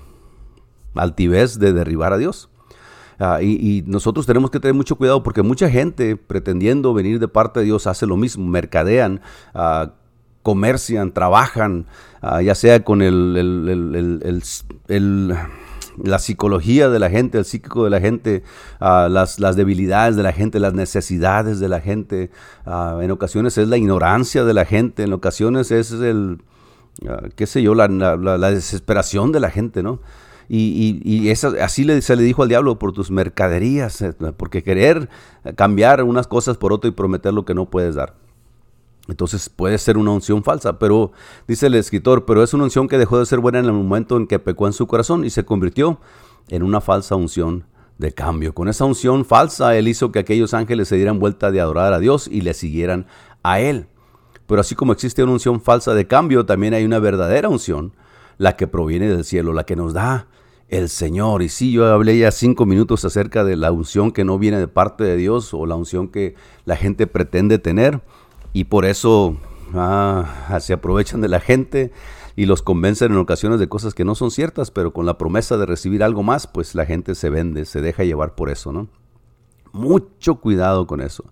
[0.95, 2.49] altivez de derribar a Dios.
[3.19, 7.61] Ah, y, nosotros tenemos que tener mucho cuidado porque mucha gente pretendiendo venir de parte
[7.61, 9.21] de Dios hace lo mismo, mercadean,
[9.55, 9.91] uh,
[10.43, 11.87] comercian, trabajan,
[12.21, 14.43] ah, ya sea con el,
[16.03, 18.43] la psicología de la gente, el psíquico de la gente,
[18.81, 22.31] ah, las, debilidades de la gente, las necesidades de la gente.
[22.65, 26.43] Ah, en ocasiones es la ignorancia de la gente, en ocasiones es el,
[27.09, 30.01] ah, qué sé yo, la, la, desesperación de la gente, ¿no?
[30.55, 35.09] Y, y, así le, se le dijo al diablo por tus mercaderías, eh, porque querer
[35.57, 38.17] cambiar unas cosas por otro y prometer lo que no puedes dar.
[39.09, 41.13] Entonces puede ser una unción falsa, pero
[41.49, 44.19] dice el escritor, pero es una unción que dejó de ser buena en el momento
[44.19, 46.01] en que pecó en su corazón y se convirtió
[46.51, 47.65] en una falsa unción
[47.97, 48.53] de cambio.
[48.53, 51.99] Con esa unción falsa, él hizo que aquellos ángeles se dieran vuelta de adorar a
[51.99, 53.07] Dios y le siguieran
[53.43, 53.87] a él.
[54.47, 57.95] Pero así como existe una unción falsa de cambio, también hay una verdadera unción,
[58.43, 60.27] la que proviene del cielo, la que nos da
[60.69, 61.43] el Señor.
[61.43, 64.67] Y sí, yo hablé ya cinco minutos acerca de la unción que no viene de
[64.67, 68.01] parte de Dios o la unción que la gente pretende tener
[68.53, 69.37] y por eso
[69.75, 71.93] ah, se aprovechan de la gente
[72.35, 75.57] y los convencen en ocasiones de cosas que no son ciertas, pero con la promesa
[75.57, 78.89] de recibir algo más, pues la gente se vende, se deja llevar por eso, ¿no?
[79.71, 81.27] Mucho cuidado con eso.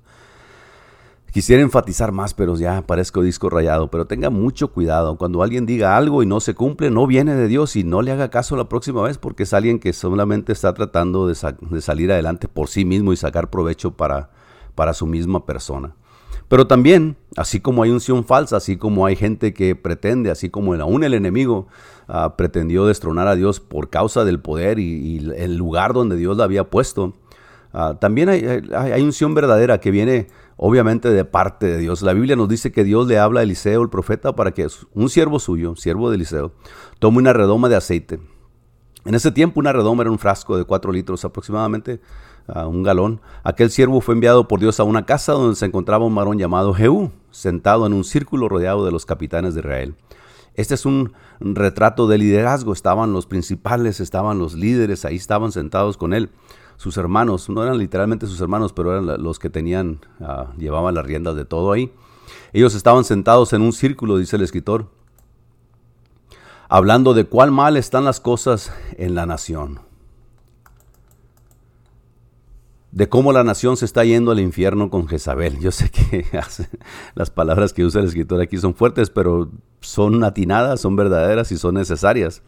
[1.32, 5.16] Quisiera enfatizar más, pero ya parezco disco rayado, pero tenga mucho cuidado.
[5.16, 8.10] Cuando alguien diga algo y no se cumple, no viene de Dios y no le
[8.10, 12.48] haga caso la próxima vez porque es alguien que solamente está tratando de, salir adelante
[12.48, 14.30] por sí mismo y sacar provecho para,
[14.74, 15.94] para su misma persona.
[16.50, 20.74] Pero también, así como hay unción falsa, así como hay gente que pretende, así como
[20.74, 21.68] aún el enemigo
[22.08, 26.42] ah, pretendió destronar a Dios por causa del poder y, el lugar donde Dios la
[26.42, 27.14] había puesto,
[27.72, 30.26] ah, también hay, hay, unción verdadera que viene
[30.62, 32.02] obviamente de parte de Dios.
[32.02, 35.08] La Biblia nos dice que Dios le habla a Eliseo, el profeta, para que un
[35.08, 36.52] siervo suyo, siervo de Eliseo,
[36.98, 38.20] tome una redoma de aceite.
[39.06, 42.00] En ese tiempo una redoma era un frasco de cuatro litros aproximadamente
[42.66, 43.20] un galón.
[43.42, 46.74] Aquel siervo fue enviado por Dios a una casa donde se encontraba un varón llamado
[46.74, 49.94] Jehú, sentado en un círculo rodeado de los capitanes de Israel.
[50.54, 52.72] Este es un retrato de liderazgo.
[52.72, 56.30] Estaban los principales, estaban los líderes, ahí estaban sentados con él.
[56.80, 61.04] Sus hermanos, no eran literalmente sus hermanos, pero eran los que tenían, ah, llevaban las
[61.04, 61.92] riendas de todo ahí.
[62.54, 64.86] Ellos estaban sentados en un círculo, dice el escritor,
[66.70, 69.80] hablando de cuál mal están las cosas en la nación
[72.92, 75.60] de cómo la nación se está yendo al infierno con Jezabel.
[75.60, 76.26] Yo sé que
[77.14, 81.58] las palabras que usa el escritor aquí son fuertes, pero son atinadas, son verdaderas y
[81.58, 82.42] son necesarias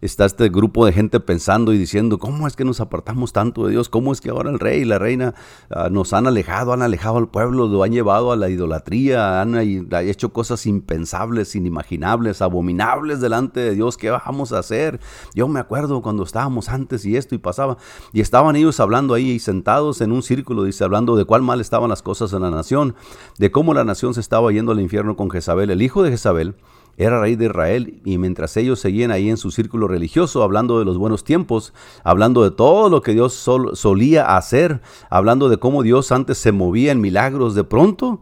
[0.00, 3.72] está este grupo de gente pensando y diciendo, ¿cómo es que nos apartamos tanto de
[3.72, 3.88] Dios?
[3.88, 5.34] ¿Cómo es que ahora el rey y la reina
[5.70, 9.56] ah, nos han alejado, han alejado al pueblo, lo han llevado a la idolatría, han,
[9.56, 13.96] hecho cosas impensables, inimaginables, abominables delante de Dios?
[13.96, 15.00] ¿Qué vamos a hacer?
[15.34, 17.76] Yo me acuerdo cuando estábamos antes y esto y pasaba.
[18.12, 21.90] Y estaban ellos hablando ahí sentados en un círculo, dice, hablando de cuál mal estaban
[21.90, 22.94] las cosas en la nación,
[23.38, 26.54] de cómo la nación se estaba yendo al infierno con Jezabel, el hijo de Jezabel
[27.00, 30.84] era rey de Israel y mientras ellos seguían ahí en su círculo religioso, hablando de
[30.84, 31.72] los buenos tiempos,
[32.04, 36.92] hablando de todo lo que Dios solía hacer, hablando de cómo Dios antes se movía
[36.92, 38.20] en milagros de pronto,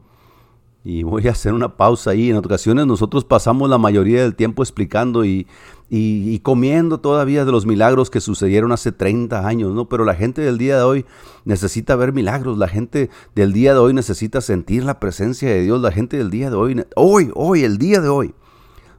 [0.84, 2.30] y voy a hacer una pausa ahí.
[2.30, 5.46] En ocasiones nosotros pasamos la mayoría del tiempo explicando y,
[5.90, 9.88] y, comiendo todavía de los milagros que sucedieron hace 30 años, ¿no?
[9.88, 11.06] Pero la gente del día de hoy
[11.44, 12.58] necesita ver milagros.
[12.58, 15.80] La gente del día de hoy necesita sentir la presencia de Dios.
[15.82, 18.34] La gente del día de hoy, hoy, hoy, el día de hoy,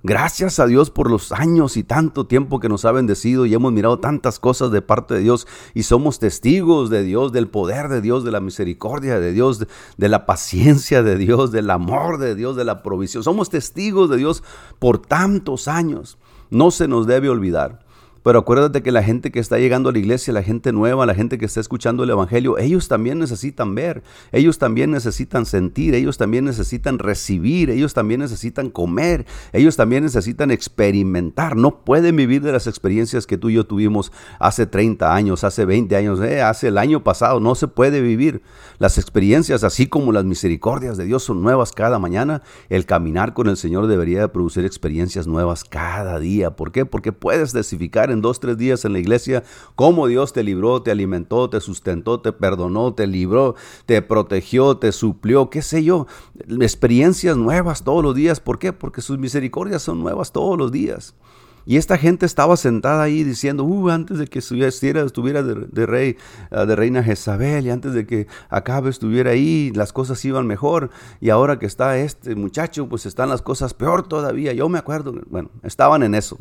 [0.02, 3.74] Gracias a Dios por los años y tanto tiempo que nos ha bendecido y hemos
[3.74, 8.00] mirado tantas cosas de parte de Dios y somos testigos de Dios, del poder de
[8.00, 9.60] Dios, de la misericordia de Dios,
[9.98, 13.24] de, la paciencia de Dios, del amor de Dios, de la provisión.
[13.24, 14.42] Somos testigos de Dios
[14.80, 16.18] por tantos años.
[16.50, 17.89] No se nos debe olvidar
[18.24, 21.16] pero acuérdate que la gente que está llegando a la iglesia, la gente nueva, la
[21.16, 26.18] gente que está escuchando el Evangelio, ellos también necesitan ver, ellos también necesitan sentir, ellos
[26.18, 31.56] también necesitan recibir, ellos también necesitan comer, ellos también necesitan experimentar.
[31.56, 35.66] No pueden vivir de las experiencias que tú y yo tuvimos hace 30 años, hace
[35.66, 37.40] 20 años, eh, hace el año pasado.
[37.40, 38.42] No se puede vivir.
[38.78, 42.42] Las experiencias, así como las misericordias de Dios, son nuevas cada mañana.
[42.70, 46.56] El caminar con el Señor debería producir experiencias nuevas cada día.
[46.56, 46.86] ¿Por qué?
[46.86, 49.44] Porque puedes testificar en dos, tres días en la iglesia
[49.76, 54.92] cómo Dios te libró, te alimentó, te sustentó, te perdonó, te libró, te protegió, te
[54.92, 56.08] suplió, qué sé yo.
[56.60, 58.40] Experiencias nuevas todos los días.
[58.40, 58.74] ¿Por qué?
[58.74, 61.16] Porque sus misericordias son nuevas todos los días.
[61.66, 64.70] Y esta gente estaba sentada ahí diciendo, uh, antes de que estuviera,
[65.06, 66.18] estuviera de, rey,
[66.50, 70.90] ah, de reina Jezabel, y antes de que Acabe estuviera ahí, las cosas iban mejor.
[71.22, 74.54] Y ahora que está este muchacho, pues están las cosas peor todavía.
[74.54, 76.40] Yo me acuerdo, bueno, estaban en eso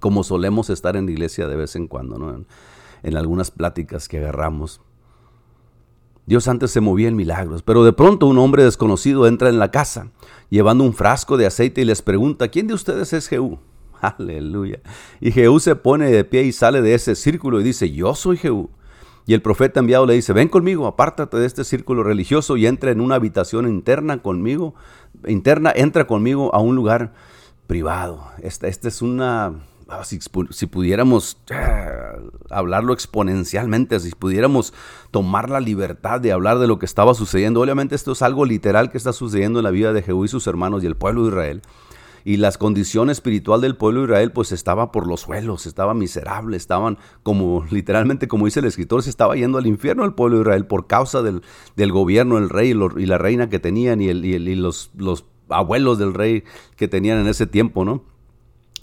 [0.00, 2.44] como solemos estar en la iglesia de vez en cuando, ¿no?
[3.02, 4.80] en, algunas pláticas que agarramos.
[6.26, 9.70] Dios antes se movía en milagros, pero de pronto un hombre desconocido entra en la
[9.70, 10.10] casa
[10.50, 13.58] llevando un frasco de aceite y les pregunta, ¿quién de ustedes es Jehú?
[14.00, 14.80] Aleluya.
[15.20, 18.36] Y Jehú se pone de pie y sale de ese círculo y dice, yo soy
[18.36, 18.70] Jehú.
[19.26, 22.90] Y el profeta enviado le dice, ven conmigo, apártate de este círculo religioso y entra
[22.90, 24.74] en una habitación interna conmigo,
[25.26, 27.12] interna, entra conmigo a un lugar
[27.66, 28.26] privado.
[28.42, 29.52] Esta, esta es una,
[30.04, 30.18] si,
[30.50, 32.16] si, pudiéramos ah,
[32.50, 34.74] hablarlo exponencialmente, si pudiéramos
[35.10, 38.90] tomar la libertad de hablar de lo que estaba sucediendo, obviamente esto es algo literal
[38.90, 41.28] que está sucediendo en la vida de Jehú y sus hermanos y el pueblo de
[41.28, 41.62] Israel
[42.24, 46.58] y la condición espiritual del pueblo de Israel pues estaba por los suelos, estaba miserable,
[46.58, 50.42] estaban como literalmente como dice el escritor, se estaba yendo al infierno el pueblo de
[50.42, 51.42] Israel por causa del,
[51.76, 56.12] del gobierno, el rey y, la reina que tenían y, y, los, los abuelos del
[56.12, 56.44] rey
[56.76, 58.02] que tenían en ese tiempo, ¿no?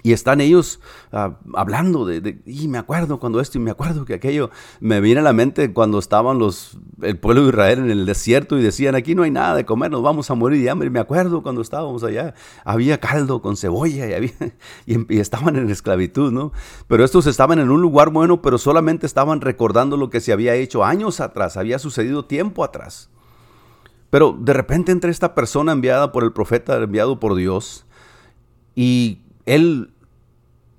[0.05, 0.79] Y están ellos
[1.11, 5.21] ah, hablando de, y me acuerdo cuando esto, y me acuerdo que aquello, me viene
[5.21, 8.93] a la mente cuando estaban los, el pueblo de Israel en el desierto y decían,
[8.93, 10.89] aquí no hay nada de comer, nos vamos a morir de hambre.
[10.89, 14.31] Y me acuerdo cuando estábamos allá, había caldo con cebolla y, había,
[14.85, 16.51] y, estaban en esclavitud, ¿no?
[16.87, 20.53] Pero estos estaban en un lugar bueno, pero solamente estaban recordando lo que se había
[20.53, 23.09] hecho años atrás, había sucedido tiempo atrás.
[24.11, 27.87] Pero de repente entra esta persona enviada por el profeta, enviado por Dios,
[28.75, 29.91] y él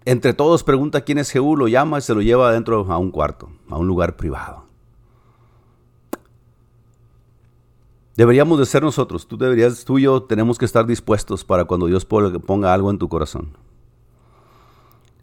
[0.06, 3.10] entre todos pregunta quién es Jehú, lo llama y se lo lleva adentro a un
[3.10, 4.64] cuarto, a un lugar privado.
[8.16, 11.86] Deberíamos de ser nosotros, tú deberías, tú y yo tenemos que estar dispuestos para cuando
[11.86, 13.50] Dios ponga algo en tu corazón.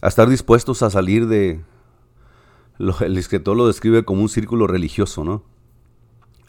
[0.02, 1.64] A estar dispuestos a salir de,
[2.78, 5.44] lo, el escritor lo describe como un círculo religioso, ¿no?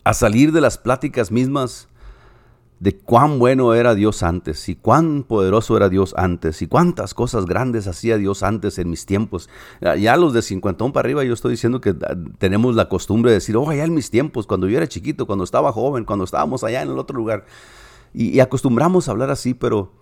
[0.02, 1.88] A salir de las pláticas mismas
[2.80, 7.46] de cuán bueno era Dios antes y cuán poderoso era Dios antes y cuántas cosas
[7.46, 9.48] grandes hacía Dios antes en mis tiempos.
[9.80, 13.37] Ya los de 50 para arriba yo estoy diciendo que ah, tenemos la costumbre de
[13.37, 16.64] decir, oh, allá en mis tiempos, cuando yo era chiquito, cuando estaba joven, cuando estábamos
[16.64, 17.46] allá en el otro lugar.
[18.12, 19.92] Y, y acostumbramos a hablar así, pero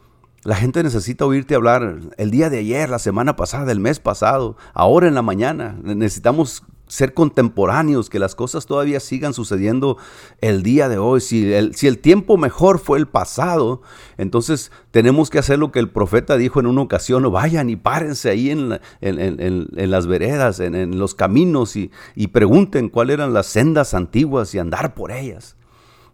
[0.44, 4.56] la gente necesita oírte hablar el día de ayer, la semana pasada, el mes pasado,
[4.74, 5.78] ahora en la mañana.
[5.82, 9.96] Necesitamos ser contemporáneos, que las cosas todavía sigan sucediendo
[10.42, 11.22] el día de hoy.
[11.22, 13.80] Si el, si el tiempo mejor fue el pasado,
[14.18, 18.28] entonces tenemos que hacer lo que el profeta dijo en una ocasión, vayan y párense
[18.28, 23.94] ahí en, en, las veredas, en, los caminos y, y pregunten cuáles eran las sendas
[23.94, 25.56] antiguas y andar por ellas.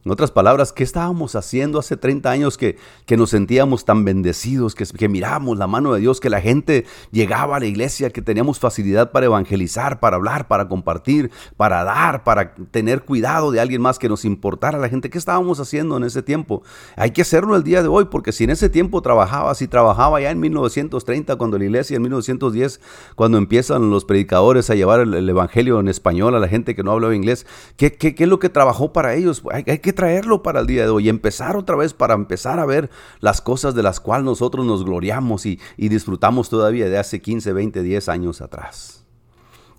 [0.05, 4.77] En otras palabras, ¿qué estábamos haciendo hace 30 años que, que nos sentíamos tan bendecidos,
[4.77, 8.23] que, que mirábamos la mano de Dios, que la gente llegaba a la iglesia, que
[8.23, 13.83] teníamos facilidad para evangelizar, para hablar, para compartir, para dar, para tener cuidado de alguien
[13.83, 15.11] más que nos importara a la gente?
[15.11, 16.63] ¿Qué estábamos haciendo en ese tiempo?
[16.97, 20.21] Hay que hacerlo el día de hoy, porque si en ese tiempo trabajaba, si trabajaba
[20.21, 22.81] ya en 1930, cuando la iglesia, en 1910,
[23.17, 26.93] cuando empiezan los predicadores a llevar el, evangelio en español a la gente que no
[26.93, 29.43] hablaba inglés, ¿qué, qué, qué es lo que trabajó para ellos?
[29.53, 32.67] Hay, hay que traerlo para el día de hoy empezar otra vez para empezar a
[32.67, 37.21] ver las cosas de las cuales nosotros nos gloriamos y, y disfrutamos todavía de hace
[37.21, 39.08] 15, 20, 10 años atrás.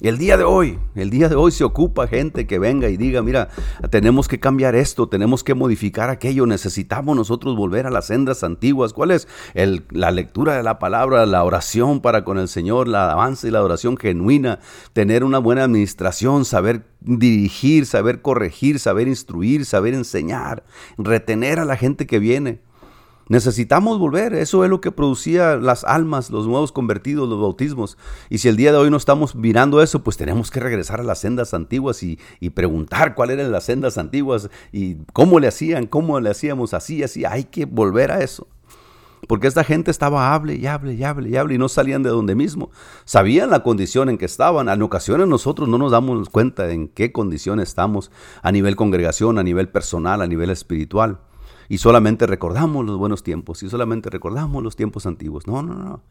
[0.01, 3.21] El día de hoy, el día de hoy se ocupa gente que venga y diga,
[3.21, 3.49] mira,
[3.89, 8.93] tenemos que cambiar esto, tenemos que modificar aquello, necesitamos nosotros volver a las sendas antiguas.
[8.93, 9.27] ¿Cuál es?
[9.55, 13.51] El, la lectura de la palabra, la oración para con el Señor, la alabanza y
[13.51, 14.59] la oración genuina,
[14.93, 20.63] tener una buena administración, saber dirigir, saber corregir, saber instruir, saber enseñar,
[20.97, 22.61] retener a la gente que viene.
[23.29, 27.95] Necesitamos volver, eso es lo que producía las almas, los nuevos convertidos, los bautismos.
[28.27, 31.03] Y si el día de hoy no estamos mirando eso, pues tenemos que regresar a
[31.03, 32.17] las sendas antiguas y,
[32.55, 37.23] preguntar cuáles eran las sendas antiguas y cómo le hacían, cómo le hacíamos así, así.
[37.23, 38.47] Hay que volver a eso.
[39.27, 42.09] Porque esta gente estaba hable y hable y hable y hable y no salían de
[42.09, 42.71] donde mismo.
[43.05, 44.69] Sabían la condición en que estaban.
[44.69, 48.09] En ocasiones nosotros no nos damos cuenta en qué condición estamos
[48.41, 51.19] a nivel congregación, a nivel personal, a nivel espiritual
[51.69, 55.47] y solamente recordamos los buenos tiempos y solamente recordamos los tiempos antiguos.
[55.47, 56.03] No, no, no.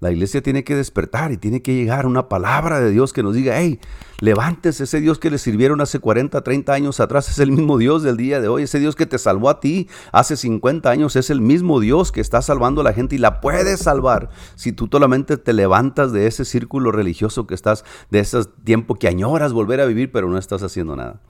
[0.00, 3.34] La iglesia tiene que despertar y tiene que llegar una palabra de Dios que nos
[3.34, 3.78] diga, hey,
[4.20, 8.02] levántese, ese Dios que le sirvieron hace 40, 30 años atrás es el mismo Dios
[8.02, 11.28] del día de hoy, ese Dios que te salvó a ti hace 50 años es
[11.28, 14.88] el mismo Dios que está salvando a la gente y la puedes salvar si tú
[14.90, 19.82] solamente te levantas de ese círculo religioso que estás, de ese tiempo que añoras volver
[19.82, 21.20] a vivir, pero no estás haciendo nada.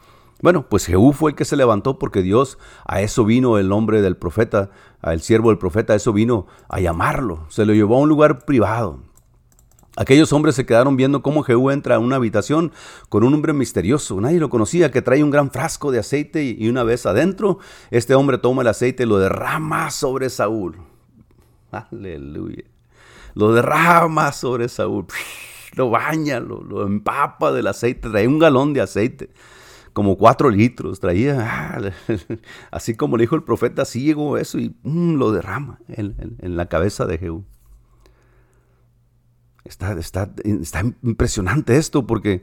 [0.42, 4.00] Bueno, pues Jehú fue el que se levantó porque Dios, a eso vino el nombre
[4.00, 4.70] del profeta,
[5.03, 7.46] al siervo del profeta, a eso vino a llamarlo.
[7.50, 9.00] Se lo llevó a un lugar privado.
[9.96, 12.72] Aquellos hombres se quedaron viendo cómo Jehú entra a una habitación
[13.11, 14.18] con un hombre misterioso.
[14.20, 17.59] Nadie lo conocía, que trae un gran frasco de aceite y una vez adentro,
[17.90, 20.79] este hombre toma el aceite y lo derrama sobre Saúl.
[21.70, 22.64] Aleluya.
[23.35, 25.07] Lo derrama sobre Saúl.
[25.74, 29.31] Lo baña, lo empapa del aceite, trae un galón de aceite
[30.01, 31.93] como cuatro litros, traía, ah,
[32.71, 36.71] así como le dijo el profeta, así llegó eso y mm, lo derrama en, la
[36.71, 37.45] cabeza de Jehú.
[39.63, 42.41] Está, está, está impresionante esto porque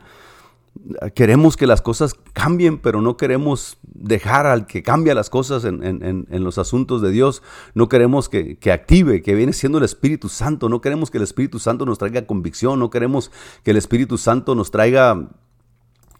[1.16, 6.28] queremos que las cosas cambien, pero no queremos dejar al que cambia las cosas en,
[6.30, 7.42] los asuntos de Dios.
[7.74, 10.70] No queremos que, active, que viene siendo el Espíritu Santo.
[10.70, 12.78] No queremos que el Espíritu Santo nos traiga convicción.
[12.78, 13.32] No queremos
[13.64, 15.28] que el Espíritu Santo nos traiga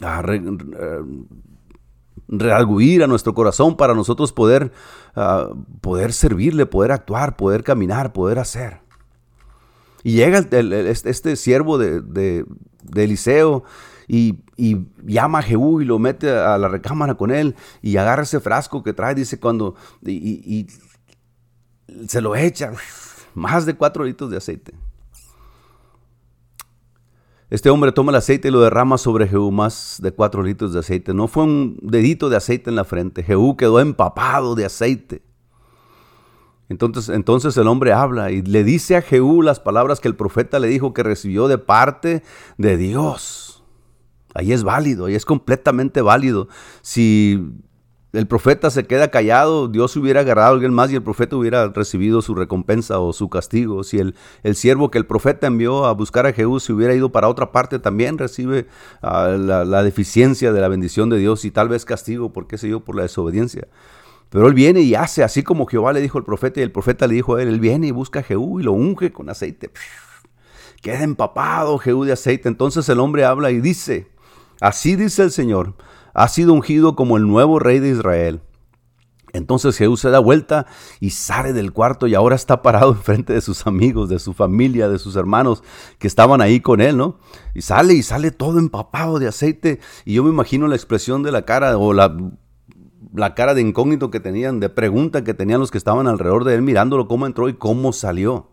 [0.02, 1.04] a eh,
[2.28, 4.72] rearguir a nuestro corazón para nosotros poder,
[5.16, 5.50] ah,
[5.82, 8.82] poder servirle, poder actuar, poder caminar, poder hacer.
[10.04, 12.46] Y llega este, este, siervo de, de,
[12.84, 13.64] de Eliseo
[14.08, 14.40] y,
[15.06, 18.82] llama a Jehú y lo mete a la recámara con él y agarra ese frasco
[18.84, 20.68] que trae, dice cuando, y,
[22.08, 22.72] se lo echa,
[23.34, 24.74] más de cuatro litros de aceite.
[27.50, 30.80] Este hombre toma el aceite y lo derrama sobre Jehú, más de cuatro litros de
[30.80, 31.14] aceite.
[31.14, 33.24] No fue un dedito de aceite en la frente.
[33.24, 35.22] Jehú quedó empapado de aceite.
[36.68, 40.60] Entonces, entonces el hombre habla y le dice a Jehú las palabras que el profeta
[40.60, 42.22] le dijo que recibió de parte
[42.58, 43.64] de Dios.
[44.34, 46.50] Ahí es válido, ahí es completamente válido.
[46.82, 47.42] Si
[48.18, 51.68] el profeta se queda callado, Dios hubiera agarrado a alguien más y el profeta hubiera
[51.68, 53.84] recibido su recompensa o su castigo.
[53.84, 57.12] Si el, el siervo que el profeta envió a buscar a Jehú se hubiera ido
[57.12, 58.66] para otra parte, también recibe
[59.04, 62.70] ah, la, deficiencia de la bendición de Dios y tal vez castigo, por qué sé
[62.70, 63.68] yo, por la desobediencia.
[64.30, 67.06] Pero él viene y hace, así como Jehová le dijo al profeta y el profeta
[67.06, 69.70] le dijo a él, él viene y busca a Jehú y lo unge con aceite.
[70.82, 72.50] Queda empapado Jehú de aceite.
[72.50, 74.08] Entonces el hombre habla y dice,
[74.60, 75.76] Así dice el Señor,
[76.18, 78.42] ha sido ungido como el nuevo rey de Israel.
[79.34, 80.66] Entonces Jehú se da vuelta
[81.00, 84.90] y sale del cuarto y ahora está parado enfrente de sus amigos, de su familia,
[84.90, 85.64] de sus hermanos
[86.00, 87.20] que estaban ahí con él, ¿no?
[87.54, 91.32] Y sale y sale todo empapado de aceite y yo me imagino la expresión de
[91.32, 92.18] la cara o la,
[93.14, 96.56] la cara de incógnito que tenían, de pregunta que tenían los que estaban alrededor de
[96.56, 98.50] él mirándolo cómo entró y cómo salió.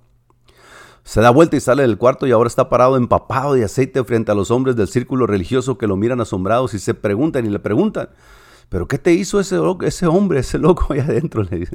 [1.04, 4.32] Se da vuelta y sale del cuarto y ahora está parado empapado de aceite frente
[4.32, 7.58] a los hombres del círculo religioso que lo miran asombrados y se preguntan y le
[7.58, 8.08] preguntan,
[8.70, 11.42] ¿pero qué te hizo ese, ese hombre, ese loco ahí adentro?
[11.50, 11.68] Le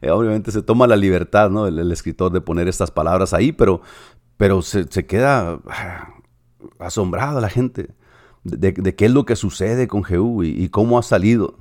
[0.00, 1.66] eh, obviamente se toma la libertad, ¿no?
[1.66, 3.80] El, escritor de poner estas palabras ahí, pero,
[4.36, 6.14] pero se, queda ah,
[6.78, 7.90] asombrada la gente
[8.44, 11.56] de, qué es lo que sucede con Jehú y cómo ha salido.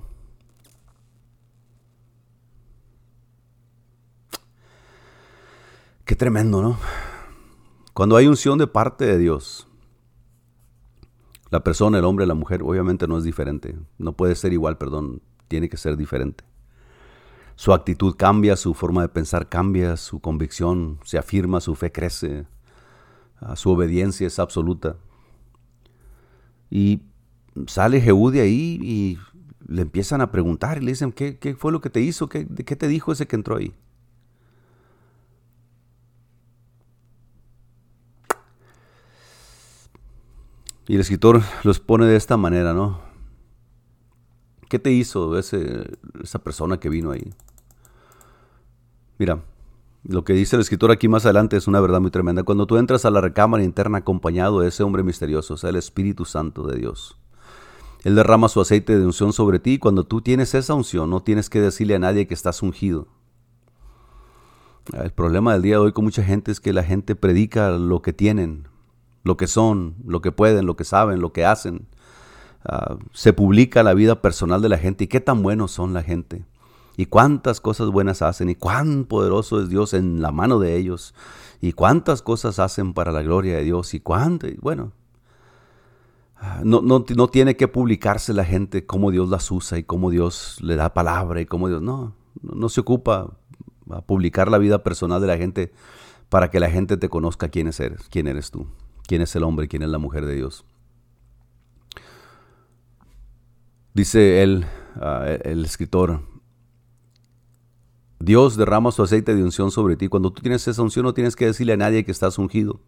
[6.06, 6.78] Qué tremendo, ¿no?
[7.96, 9.70] Cuando hay unción de parte de Dios,
[11.50, 13.78] la persona, el hombre, la mujer, obviamente no es diferente.
[13.98, 16.44] No puede ser igual, perdón, tiene que ser diferente.
[17.56, 22.46] Su actitud cambia, su forma de pensar cambia, su convicción se afirma, su fe crece,
[23.40, 24.98] ah, su obediencia es absoluta.
[26.70, 27.02] Y
[27.66, 29.20] sale Jehú de ahí y
[29.66, 32.28] le empiezan a preguntar y le dicen, ¿qué, fue lo que te hizo?
[32.28, 33.74] ¿Qué, ¿Qué te dijo ese que entró ahí?
[40.88, 43.00] Y el escritor los pone de esta manera, ¿no?
[44.70, 47.34] ¿Qué te hizo ese, esa persona que vino ahí?
[49.18, 49.44] Mira,
[50.04, 52.44] lo que dice el escritor aquí más adelante es una verdad muy tremenda.
[52.44, 55.78] Cuando tú entras a la recámara interna acompañado de ese hombre misterioso, o sea, el
[55.78, 57.18] Espíritu Santo de Dios,
[58.04, 61.24] Él derrama su aceite de unción sobre ti y cuando tú tienes esa unción no
[61.24, 63.08] tienes que decirle a nadie que estás ungido.
[64.94, 68.04] El problema del día de hoy con mucha gente es que la gente predica lo
[68.04, 68.68] que tienen,
[69.26, 71.88] lo que son, lo que pueden, lo que saben, lo que hacen.
[72.64, 76.04] Ah, se publica la vida personal de la gente y qué tan buenos son la
[76.04, 76.46] gente.
[76.96, 81.16] Y cuántas cosas buenas hacen y cuán poderoso es Dios en la mano de ellos.
[81.60, 84.92] Y cuántas cosas hacen para la gloria de Dios y cuánto, bueno.
[86.38, 90.12] Ah, no, no, no tiene que publicarse la gente cómo Dios las usa y cómo
[90.12, 91.82] Dios le da palabra y cómo Dios...
[91.82, 93.32] No, no se ocupa
[93.90, 95.74] a publicar la vida personal de la gente
[96.30, 98.68] para que la gente te conozca quién eres, quién eres tú
[99.08, 100.66] quién es el hombre, quién es la mujer de Dios.
[103.94, 104.66] Dice él,
[104.96, 106.22] ah, el escritor,
[108.20, 110.08] Dios derrama su aceite de unción sobre ti.
[110.08, 112.82] Cuando tú tienes esa unción no tienes que decirle a nadie que estás ungido.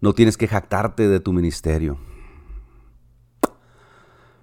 [0.00, 1.98] No tienes que jactarte de tu ministerio.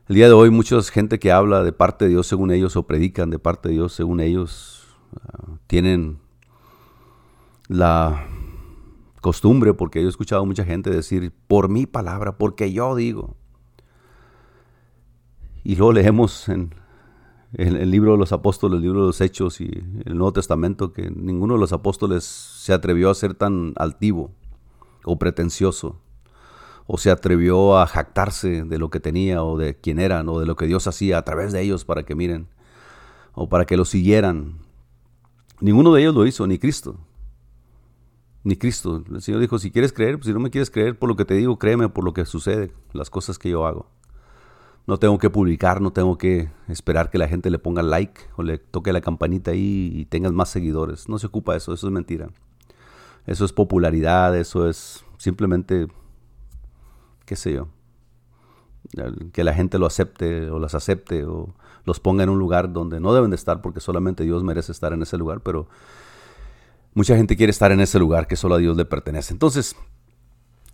[0.08, 2.88] El día de hoy mucha gente que habla de parte de Dios según ellos o
[2.88, 6.19] predican de parte de Dios según ellos ah, tienen
[7.67, 8.26] la
[9.21, 13.38] costumbre, porque yo he escuchado a mucha gente decir, por mi palabra, porque yo digo.
[15.63, 16.73] Y luego leemos en,
[17.53, 21.12] el libro de los apóstoles, el libro de los hechos y el Nuevo Testamento, que
[21.12, 24.31] ninguno de los apóstoles se atrevió a ser tan altivo
[25.03, 26.00] o pretencioso,
[26.87, 30.46] o se atrevió a jactarse de lo que tenía o de quién eran o de
[30.46, 32.48] lo que Dios hacía a través de ellos para que miren
[33.33, 34.60] o para que lo siguieran.
[35.60, 36.98] Ninguno de ellos lo hizo, ni Cristo.
[38.44, 39.04] Ni Cristo.
[39.10, 41.25] El Señor dijo, si quieres creer, pues si no me quieres creer por lo que
[41.25, 43.87] te digo, créeme por lo que sucede, las cosas que yo hago.
[44.87, 48.44] No tengo que publicar, no tengo que esperar que la gente le ponga like o
[48.44, 51.08] le toque la campanita ahí y tengas más seguidores.
[51.08, 52.29] No se ocupa eso, eso es mentira.
[53.27, 55.87] Eso es popularidad, eso es simplemente,
[57.25, 57.67] qué sé yo,
[59.31, 61.54] que la gente lo acepte o las acepte o
[61.85, 64.94] los ponga en un lugar donde no deben de estar porque solamente Dios merece estar
[64.94, 65.67] en ese lugar, pero
[66.94, 69.33] mucha gente quiere estar en ese lugar que solo a Dios le pertenece.
[69.33, 69.75] Entonces,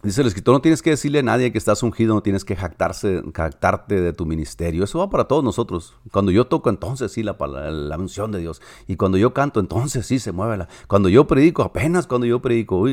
[0.04, 2.56] Dice el escritor, no tienes que decirle a nadie que estás ungido, no tienes que
[2.56, 4.84] jactarse, jactarte de tu ministerio.
[4.84, 5.96] Eso va para todos nosotros.
[6.12, 7.36] Cuando yo toco, entonces sí, la,
[7.72, 8.62] la, unción de Dios.
[8.88, 10.68] Y cuando yo canto, entonces sí se mueve la...
[10.88, 12.86] Cuando yo predico, apenas cuando yo predico.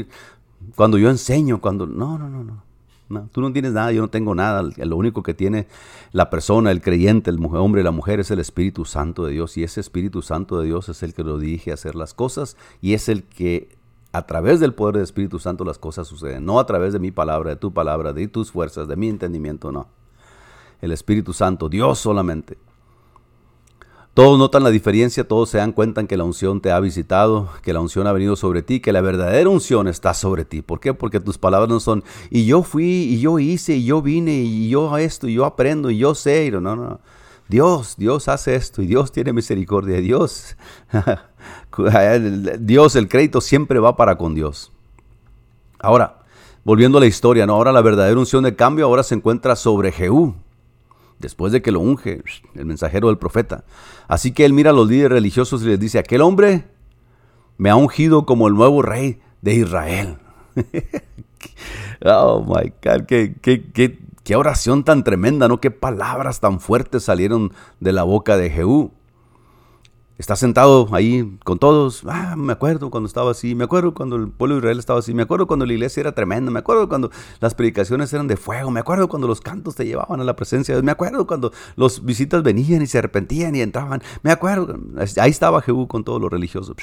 [0.77, 1.87] cuando yo enseño, cuando...
[1.87, 2.65] No, no, no, no.
[3.09, 4.63] No, tú no tienes nada, yo no tengo nada.
[4.63, 5.67] Lo único que tiene
[6.13, 9.57] la persona, el creyente, el hombre y la mujer es el Espíritu Santo de Dios.
[9.57, 12.57] Y ese Espíritu Santo de Dios es el que lo dirige a hacer las cosas
[12.81, 13.77] y es el que
[14.13, 16.45] a través del poder del Espíritu Santo las cosas suceden.
[16.45, 19.73] No a través de mi palabra, de tu palabra, de tus fuerzas, de mi entendimiento,
[19.73, 19.89] no.
[20.81, 22.57] El Espíritu Santo, Dios solamente.
[24.15, 27.73] Todos notan la diferencia, todos se dan cuenta que la unción te ha visitado, que
[27.73, 30.63] la unción ha venido sobre ti, que la verdadera unción está sobre ti.
[30.63, 30.95] ¿Por qué?
[30.95, 34.69] Porque tus palabras no son, y yo fui, y yo hice, y yo vine, y
[34.69, 36.49] yo esto, y yo aprendo, y yo sé.
[36.53, 37.01] No, no, no.
[37.49, 40.01] Dios, Dios hace esto, y Dios tiene misericordia.
[40.01, 40.57] Dios,
[42.61, 44.71] Dios, el crédito siempre va para con Dios.
[45.81, 46.21] Ahora,
[46.63, 47.55] volviendo a la historia, ¿no?
[47.55, 50.37] ahora la verdadera unción de cambio ahora se encuentra sobre Jehú
[51.25, 52.23] después de que lo unge,
[52.55, 53.65] el mensajero del profeta.
[54.09, 56.65] Así que él mira a los líderes religiosos y les dice, aquel hombre
[57.57, 60.19] me ha ungido como el nuevo rey de Israel.
[62.05, 65.61] oh my God, qué, qué, qué, oración tan tremenda, ¿no?
[65.61, 68.93] Qué palabras tan fuertes salieron de la boca de Jehú.
[70.17, 72.03] Está sentado ahí con todos.
[72.07, 75.13] Ah, me acuerdo cuando estaba así, me acuerdo cuando el pueblo de Israel estaba así,
[75.13, 77.11] me acuerdo cuando la iglesia era tremenda, me acuerdo cuando
[77.41, 80.73] las predicaciones eran de fuego, me acuerdo cuando los cantos te llevaban a la presencia
[80.73, 84.79] de Dios, me acuerdo cuando los visitas venían y se arrepentían y entraban, me acuerdo.
[85.21, 86.77] Ahí estaba Jehú con todos los religiosos.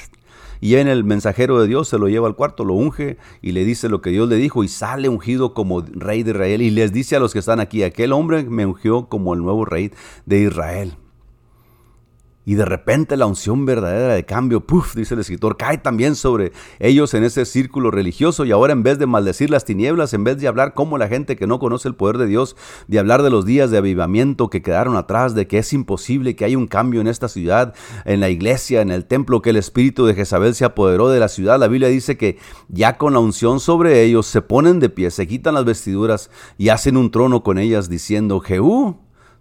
[0.60, 3.64] Y en el mensajero de Dios se lo lleva al cuarto, lo unge y le
[3.64, 6.92] dice lo que Dios le dijo y sale ungido como rey de Israel y les
[6.92, 9.92] dice a los que están aquí, aquel hombre me ungió como el nuevo rey
[10.26, 10.98] de Israel.
[12.44, 16.52] Y de repente la unción verdadera de cambio, puff, dice el escritor, cae también sobre
[16.80, 18.46] ellos en ese círculo religioso.
[18.46, 21.36] Y ahora en vez de maldecir las tinieblas, en vez de hablar como la gente
[21.36, 22.56] que no conoce el poder de Dios,
[22.88, 26.46] de hablar de los días de avivamiento que quedaron atrás, de que es imposible que
[26.46, 27.76] haya un cambio en esta ciudad,
[28.06, 31.28] en la iglesia, en el templo, que el espíritu de Jezabel se apoderó de la
[31.28, 31.60] ciudad.
[31.60, 32.39] La Biblia dice que
[32.70, 36.70] ya con la unción sobre ellos se ponen de pie, se quitan las vestiduras y
[36.70, 38.98] hacen un trono con ellas diciendo, Jehú,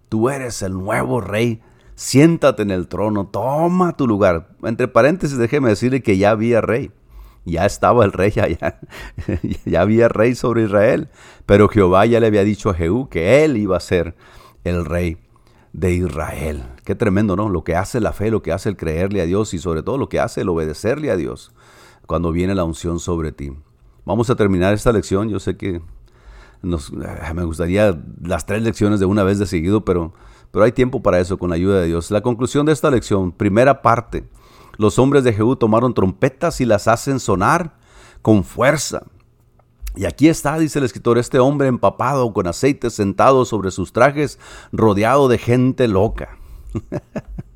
[0.07, 1.61] tú eres el nuevo rey
[2.01, 4.49] siéntate en el trono, toma tu lugar.
[4.63, 6.91] Entre paréntesis, déjeme decirle que ya había rey.
[7.45, 8.47] Ya estaba el rey, ya,
[9.65, 11.09] ya, había rey sobre Israel.
[11.45, 14.15] Pero Jehová ya le había dicho a Jehú que él iba a ser
[14.63, 15.19] el rey
[15.73, 16.63] de Israel.
[16.85, 17.49] Qué tremendo, ¿no?
[17.49, 19.99] Lo que hace la fe, lo que hace el creerle a Dios y sobre todo
[19.99, 21.51] lo que hace el obedecerle a Dios
[22.07, 23.53] cuando viene la unción sobre ti.
[24.05, 25.29] Vamos a terminar esta lección.
[25.29, 25.83] Yo sé que
[26.63, 30.13] nos, eh, me gustaría las tres lecciones de una vez de seguido, pero
[30.51, 32.11] pero hay tiempo para eso con la ayuda de Dios.
[32.11, 34.25] La conclusión de esta lección, primera parte,
[34.77, 37.75] los hombres de Jehú tomaron trompetas y las hacen sonar
[38.21, 39.03] con fuerza.
[39.95, 44.39] Y aquí está, dice el escritor, este hombre empapado con aceite sentado sobre sus trajes,
[44.71, 46.37] rodeado de gente loca.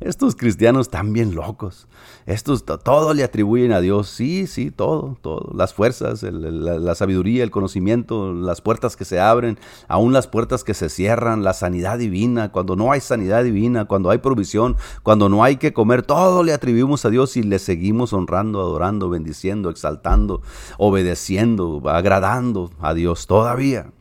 [0.00, 1.86] Estos cristianos están bien locos.
[2.24, 4.08] Estos todo le atribuyen a Dios.
[4.08, 5.52] Sí, sí, todo, todo.
[5.54, 10.72] Las fuerzas, la, sabiduría, el conocimiento, las puertas que se abren, aún las puertas que
[10.72, 15.44] se cierran, la sanidad divina, cuando no hay sanidad divina, cuando hay provisión, cuando no
[15.44, 20.40] hay que comer, todo le atribuimos a Dios y le seguimos honrando, adorando, bendiciendo, exaltando,
[20.78, 23.92] obedeciendo, agradando a Dios todavía.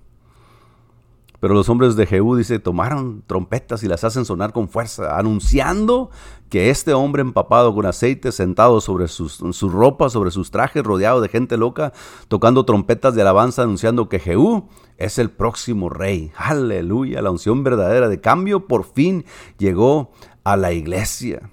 [1.40, 6.10] Pero los hombres de Jehú, dice, tomaron trompetas y las hacen sonar con fuerza, anunciando
[6.50, 11.22] que este hombre empapado con aceite, sentado sobre sus, su ropa, sobre sus trajes, rodeado
[11.22, 11.94] de gente loca,
[12.28, 14.68] tocando trompetas de alabanza, anunciando que Jehú
[14.98, 16.32] es el próximo rey.
[16.36, 19.26] Aleluya, la unción verdadera de cambio por fin
[19.58, 20.12] llegó
[20.44, 21.50] a la iglesia.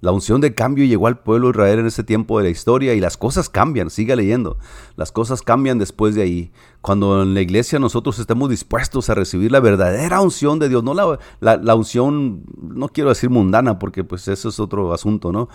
[0.00, 2.94] La unción de cambio llegó al pueblo de Israel en ese tiempo de la historia
[2.94, 4.56] y las cosas cambian, siga leyendo.
[4.96, 6.52] Las cosas cambian después de ahí.
[6.80, 10.94] Cuando en la iglesia nosotros estemos dispuestos a recibir la verdadera unción de Dios, no
[10.94, 15.48] la, la, unción, no quiero decir mundana porque pues eso es otro asunto, ¿no?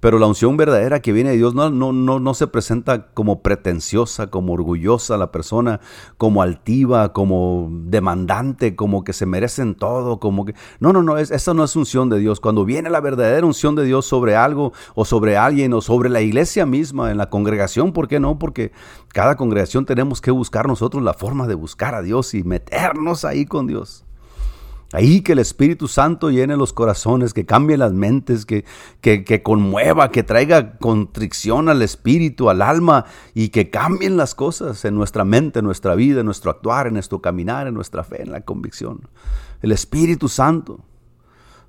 [0.00, 3.42] Pero la unción verdadera que viene de Dios no, no, no, no se presenta como
[3.42, 5.80] pretenciosa, como orgullosa la persona,
[6.16, 10.54] como altiva, como demandante, como que se merecen todo, como que...
[10.78, 12.40] No, no, no, es, esa no es unción de Dios.
[12.40, 16.20] Cuando viene la verdadera unción de Dios sobre algo o sobre alguien o sobre la
[16.20, 18.38] iglesia misma, en la congregación, ¿por qué no?
[18.38, 18.72] Porque
[19.08, 23.44] cada congregación tenemos que buscar nosotros la forma de buscar a Dios y meternos ahí
[23.44, 24.04] con Dios.
[24.92, 28.64] Ahí que el Espíritu Santo llene los corazones, que cambie las mentes, que,
[29.00, 34.96] que, conmueva, que traiga contrición al espíritu, al alma y que cambien las cosas en
[34.96, 38.32] nuestra mente, en nuestra vida, en nuestro actuar, en nuestro caminar, en nuestra fe, en
[38.32, 39.08] la convicción.
[39.62, 40.80] El Espíritu Santo,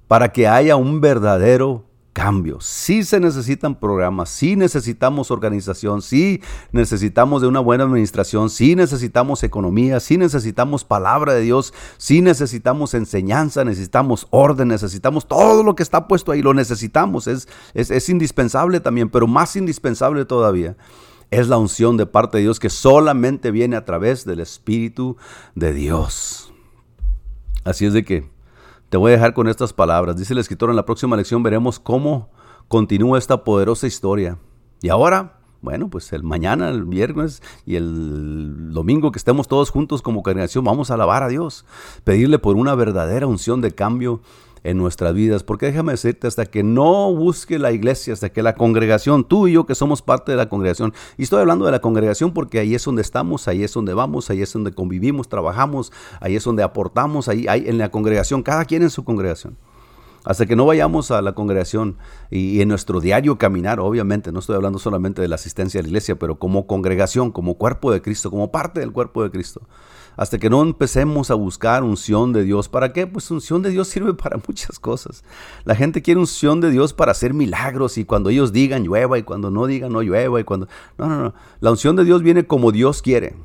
[0.07, 2.59] para que haya un verdadero cambio.
[2.59, 6.41] Sí se necesitan programas, sí necesitamos organización, sí
[6.72, 12.93] necesitamos de una buena administración, sí necesitamos economía, sí necesitamos palabra de Dios, sí necesitamos
[12.93, 18.09] enseñanza, necesitamos orden, necesitamos todo lo que está puesto ahí, lo necesitamos, es, es, es
[18.09, 20.76] indispensable también, pero más indispensable todavía
[21.32, 25.16] es la unción de parte de Dios que solamente viene a través del Espíritu
[25.55, 26.53] de Dios.
[27.64, 28.30] Así es de que
[28.92, 30.18] te voy a dejar con estas palabras.
[30.18, 32.30] Dice el escritor, en la próxima lección veremos cómo
[32.68, 34.38] continúa esta poderosa historia.
[34.82, 40.02] Y ahora, bueno, pues el mañana, el viernes y el domingo que estemos todos juntos
[40.02, 41.66] como congregación, vamos a alabar a Dios,
[42.04, 44.20] pedirle por una verdadera unción de cambio
[44.64, 45.43] en nuestras vidas.
[45.43, 49.53] Porque déjame decirte, hasta que no busque la iglesia, hasta que la congregación, tú y
[49.53, 52.76] yo que somos parte de la congregación, y estoy hablando de la congregación porque ahí
[52.76, 56.64] es donde estamos, ahí es donde vamos, ahí es donde convivimos, trabajamos, ahí es donde
[56.64, 59.57] aportamos, ahí, ahí en la congregación, cada quien en su congregación.
[60.24, 61.97] Hasta que no vayamos a la congregación
[62.30, 65.89] y, en nuestro diario caminar, obviamente, no estoy hablando solamente de la asistencia a la
[65.89, 69.62] iglesia, pero como congregación, como cuerpo de Cristo, como parte del cuerpo de Cristo
[70.18, 72.70] hasta que no empecemos a buscar unción de Dios.
[72.70, 73.07] ¿Para qué?
[73.07, 75.24] Pues unción de Dios sirve para muchas cosas.
[75.64, 79.24] La gente quiere unción de Dios para hacer milagros y cuando ellos digan llueva y
[79.24, 80.68] cuando no digan no llueva y cuando...
[80.97, 81.34] No, no, no.
[81.59, 83.36] La unción de Dios viene como Dios quiere,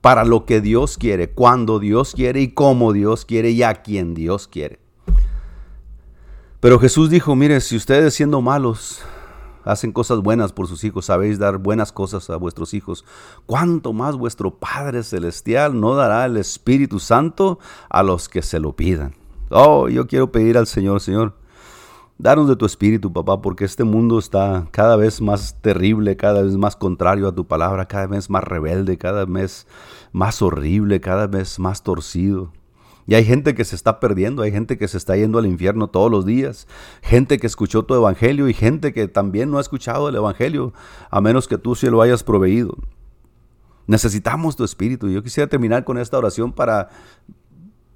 [0.00, 4.14] para lo que Dios quiere, cuando Dios quiere y como Dios quiere y a quien
[4.14, 4.78] Dios quiere.
[6.60, 9.02] Pero Jesús dijo, mire, si ustedes siendo malos
[9.64, 13.04] hacen cosas buenas por sus hijos, sabéis dar buenas cosas a vuestros hijos,
[13.46, 17.58] ¿cuánto más vuestro Padre Celestial no dará el Espíritu Santo
[17.88, 19.14] a los que se lo pidan?
[19.50, 21.34] Oh, yo quiero pedir al Señor, Señor,
[22.18, 26.56] danos de tu Espíritu, papá, porque este mundo está cada vez más terrible, cada vez
[26.56, 29.66] más contrario a tu palabra, cada vez más rebelde, cada vez
[30.12, 32.52] más horrible, cada vez más torcido.
[33.06, 35.88] Y hay gente que se está perdiendo, hay gente que se está yendo al infierno
[35.88, 36.66] todos los días,
[37.02, 40.72] gente que escuchó tu evangelio y gente que también no ha escuchado el evangelio,
[41.10, 42.76] a menos que tú sí lo hayas proveído.
[43.86, 45.10] Necesitamos tu espíritu.
[45.10, 46.88] Yo quisiera terminar con esta oración para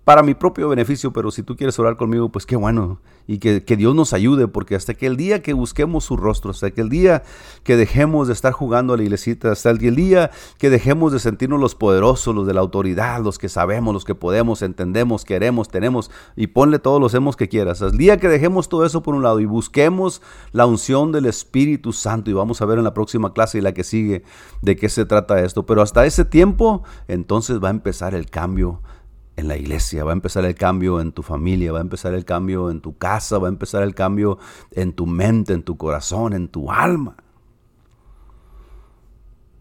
[0.09, 2.99] para mi propio beneficio, pero si tú quieres orar conmigo, pues qué bueno.
[3.27, 6.71] Y que, Dios nos ayude, porque hasta que el día que busquemos su rostro, hasta
[6.71, 7.25] que el día
[7.63, 11.61] que dejemos de estar jugando a la iglesita, hasta el día que dejemos de sentirnos
[11.61, 16.11] los poderosos, los de la autoridad, los que sabemos, los que podemos, entendemos, queremos, tenemos,
[16.37, 17.83] y ponle todos los hemos que quieras.
[17.83, 21.93] El día que dejemos todo eso por un lado y busquemos la unción del Espíritu
[21.93, 24.23] Santo, y vamos a ver en la próxima clase y la que sigue
[24.63, 25.67] de qué se trata esto.
[25.67, 28.81] Pero hasta ese tiempo, entonces va a empezar el cambio
[29.39, 32.25] en la iglesia, va a empezar el cambio en tu familia, va a empezar el
[32.25, 34.39] cambio en tu casa, va a empezar el cambio
[34.73, 37.17] en tu mente, en tu corazón, en tu alma.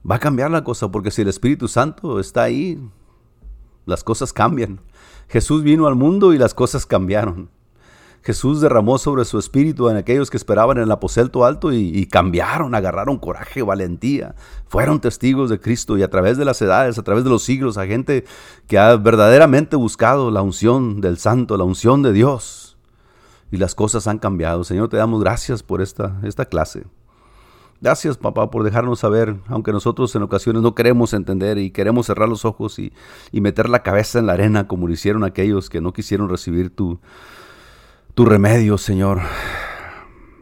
[0.10, 2.80] Va a cambiar la cosa porque si el Espíritu Santo está ahí,
[3.86, 4.82] las cosas cambian.
[5.28, 7.52] Jesús vino al mundo y las cosas cambiaron.
[8.28, 12.76] Jesús derramó sobre su espíritu en aquellos que esperaban en el aposento alto y, cambiaron,
[12.76, 14.36] agarraron coraje, valentía,
[14.68, 17.78] fueron testigos de Cristo y a través de las edades, a través de los siglos,
[17.78, 18.26] a gente
[18.68, 22.76] que ha verdaderamente buscado la unción del Santo, la unción de Dios.
[23.50, 24.66] Y las cosas han cambiado.
[24.66, 26.84] Señor, te damos gracias por esta, esta clase.
[27.80, 32.28] Gracias, papá, por dejarnos saber, aunque nosotros en ocasiones no queremos entender y queremos cerrar
[32.28, 32.92] los ojos y,
[33.32, 36.76] y meter la cabeza en la arena como lo hicieron aquellos que no quisieron recibir
[36.76, 37.00] tu,
[38.18, 39.20] tu remedio, Señor.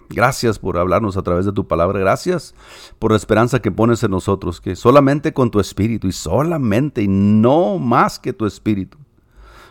[0.07, 1.99] Gracias por hablarnos a través de tu palabra.
[1.99, 2.55] Gracias
[2.99, 7.09] por la esperanza que pones en nosotros, que solamente con tu espíritu y solamente y
[7.09, 8.97] no más que tu espíritu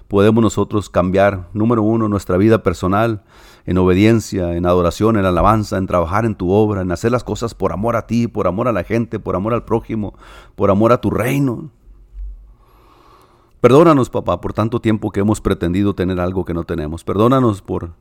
[0.07, 3.23] podemos nosotros cambiar, número uno, nuestra vida personal
[3.65, 7.55] en obediencia, en adoración, en alabanza, en trabajar en tu obra, en hacer las cosas
[7.55, 10.13] por amor a ti, por amor a la gente, por amor al prójimo,
[10.57, 11.71] por amor a tu reino.
[13.65, 17.03] Perdónanos, papá, por tanto tiempo que hemos pretendido tener algo que no tenemos.
[17.03, 17.93] Perdónanos por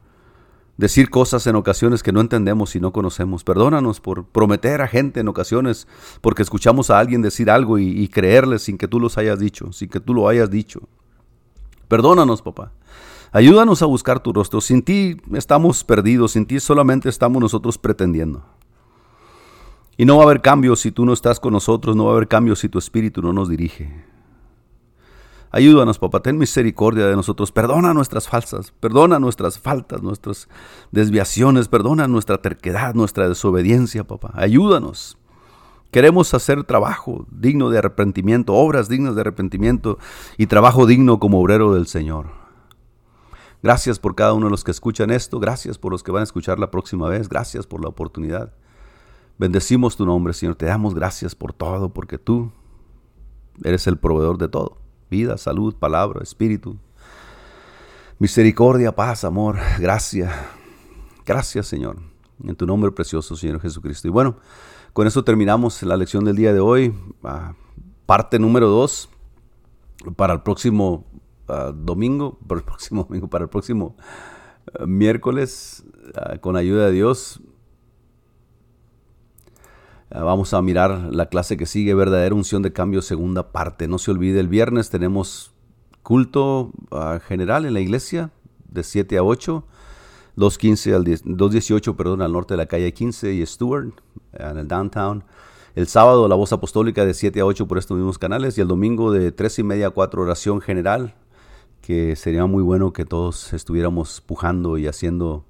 [0.75, 3.45] decir cosas en ocasiones que no entendemos y no conocemos.
[3.45, 5.87] Perdónanos por prometer a gente en ocasiones
[6.19, 9.71] porque escuchamos a alguien decir algo y, y creerle sin que tú los hayas dicho,
[9.71, 10.81] sin que tú lo hayas dicho.
[11.87, 12.73] Perdónanos, papá.
[13.31, 14.59] Ayúdanos a buscar tu rostro.
[14.59, 18.43] Sin ti estamos perdidos, sin ti solamente estamos nosotros pretendiendo.
[19.95, 22.15] Y no va a haber cambio si tú no estás con nosotros, no va a
[22.15, 24.11] haber cambio si tu espíritu no nos dirige.
[25.55, 30.49] Ayúdanos, papá, ten misericordia de nosotros, perdona nuestras falsas, perdona nuestras faltas, nuestras
[30.91, 34.31] desviaciones, perdona nuestra terquedad, nuestra desobediencia, papá.
[34.33, 35.15] Ayúdanos.
[35.91, 39.99] Queremos hacer trabajo digno de arrepentimiento, obras dignas de arrepentimiento
[40.39, 42.31] y trabajo digno como obrero del Señor.
[43.61, 46.23] Gracias por cada uno de los que escuchan esto, gracias por los que van a
[46.23, 48.53] escuchar la próxima vez, gracias por la oportunidad.
[49.37, 52.51] Bendecimos tu nombre, Señor, te damos gracias por todo, porque tú
[53.63, 54.82] eres el proveedor de todo
[55.13, 56.75] vida, salud, palabra, espíritu.
[58.17, 60.31] Misericordia, paz, amor, gracia.
[61.23, 61.97] Gracias, Señor.
[62.43, 64.07] En tu nombre precioso, Señor Jesucristo.
[64.07, 64.37] Y bueno,
[64.91, 66.95] con eso terminamos la lección del día de hoy.
[67.23, 67.53] Ah,
[68.07, 69.07] parte número dos
[70.15, 71.05] para el próximo
[71.47, 73.95] ah, domingo, para el próximo domingo, para el próximo
[74.79, 75.85] ah, miércoles,
[76.41, 77.39] con ayuda de Dios.
[80.15, 83.87] Ah, vamos a mirar la clase que sigue, verdadera unción de cambio, segunda parte.
[83.87, 85.51] No se olvide, el viernes tenemos
[86.03, 88.29] culto ah, general en la iglesia
[88.69, 89.65] de 7 a 8,
[90.37, 93.91] 2.15 al 2.18, perdón, al norte de la calle 15 y Stewart,
[94.33, 95.23] en el downtown.
[95.73, 98.67] El sábado la voz apostólica de 7 a 8 por estos mismos canales y el
[98.67, 101.15] domingo de 3 y media a 4 oración general,
[101.81, 105.43] que sería muy bueno que todos estuviéramos pujando y haciendo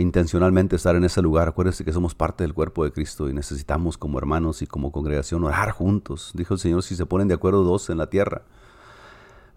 [0.00, 1.48] intencionalmente estar en ese lugar.
[1.48, 5.44] Acuérdense que somos parte del cuerpo de Cristo y necesitamos como hermanos y como congregación
[5.44, 6.32] orar juntos.
[6.34, 8.42] Dijo el Señor, si se ponen de acuerdo dos en la tierra,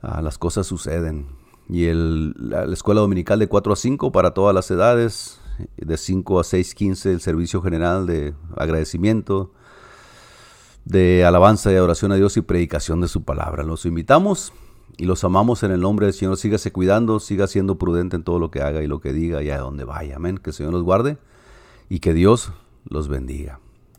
[0.02, 1.28] ah, las cosas suceden.
[1.70, 5.40] Y el, la, escuela dominical de 4 a 5 para todas las edades,
[5.78, 9.52] de 5 a 6, 15 el servicio general de agradecimiento,
[10.86, 13.64] de alabanza y adoración a Dios y predicación de su palabra.
[13.64, 14.52] Los invitamos
[14.98, 16.38] y los amamos en el nombre del Señor.
[16.38, 19.50] Sígase cuidando, siga siendo prudente en todo lo que haga y lo que diga y
[19.50, 20.18] a donde vaya.
[20.18, 20.38] Amén.
[20.38, 21.18] Que el Señor los guarde
[21.90, 22.52] y que Dios
[22.86, 23.60] los bendiga.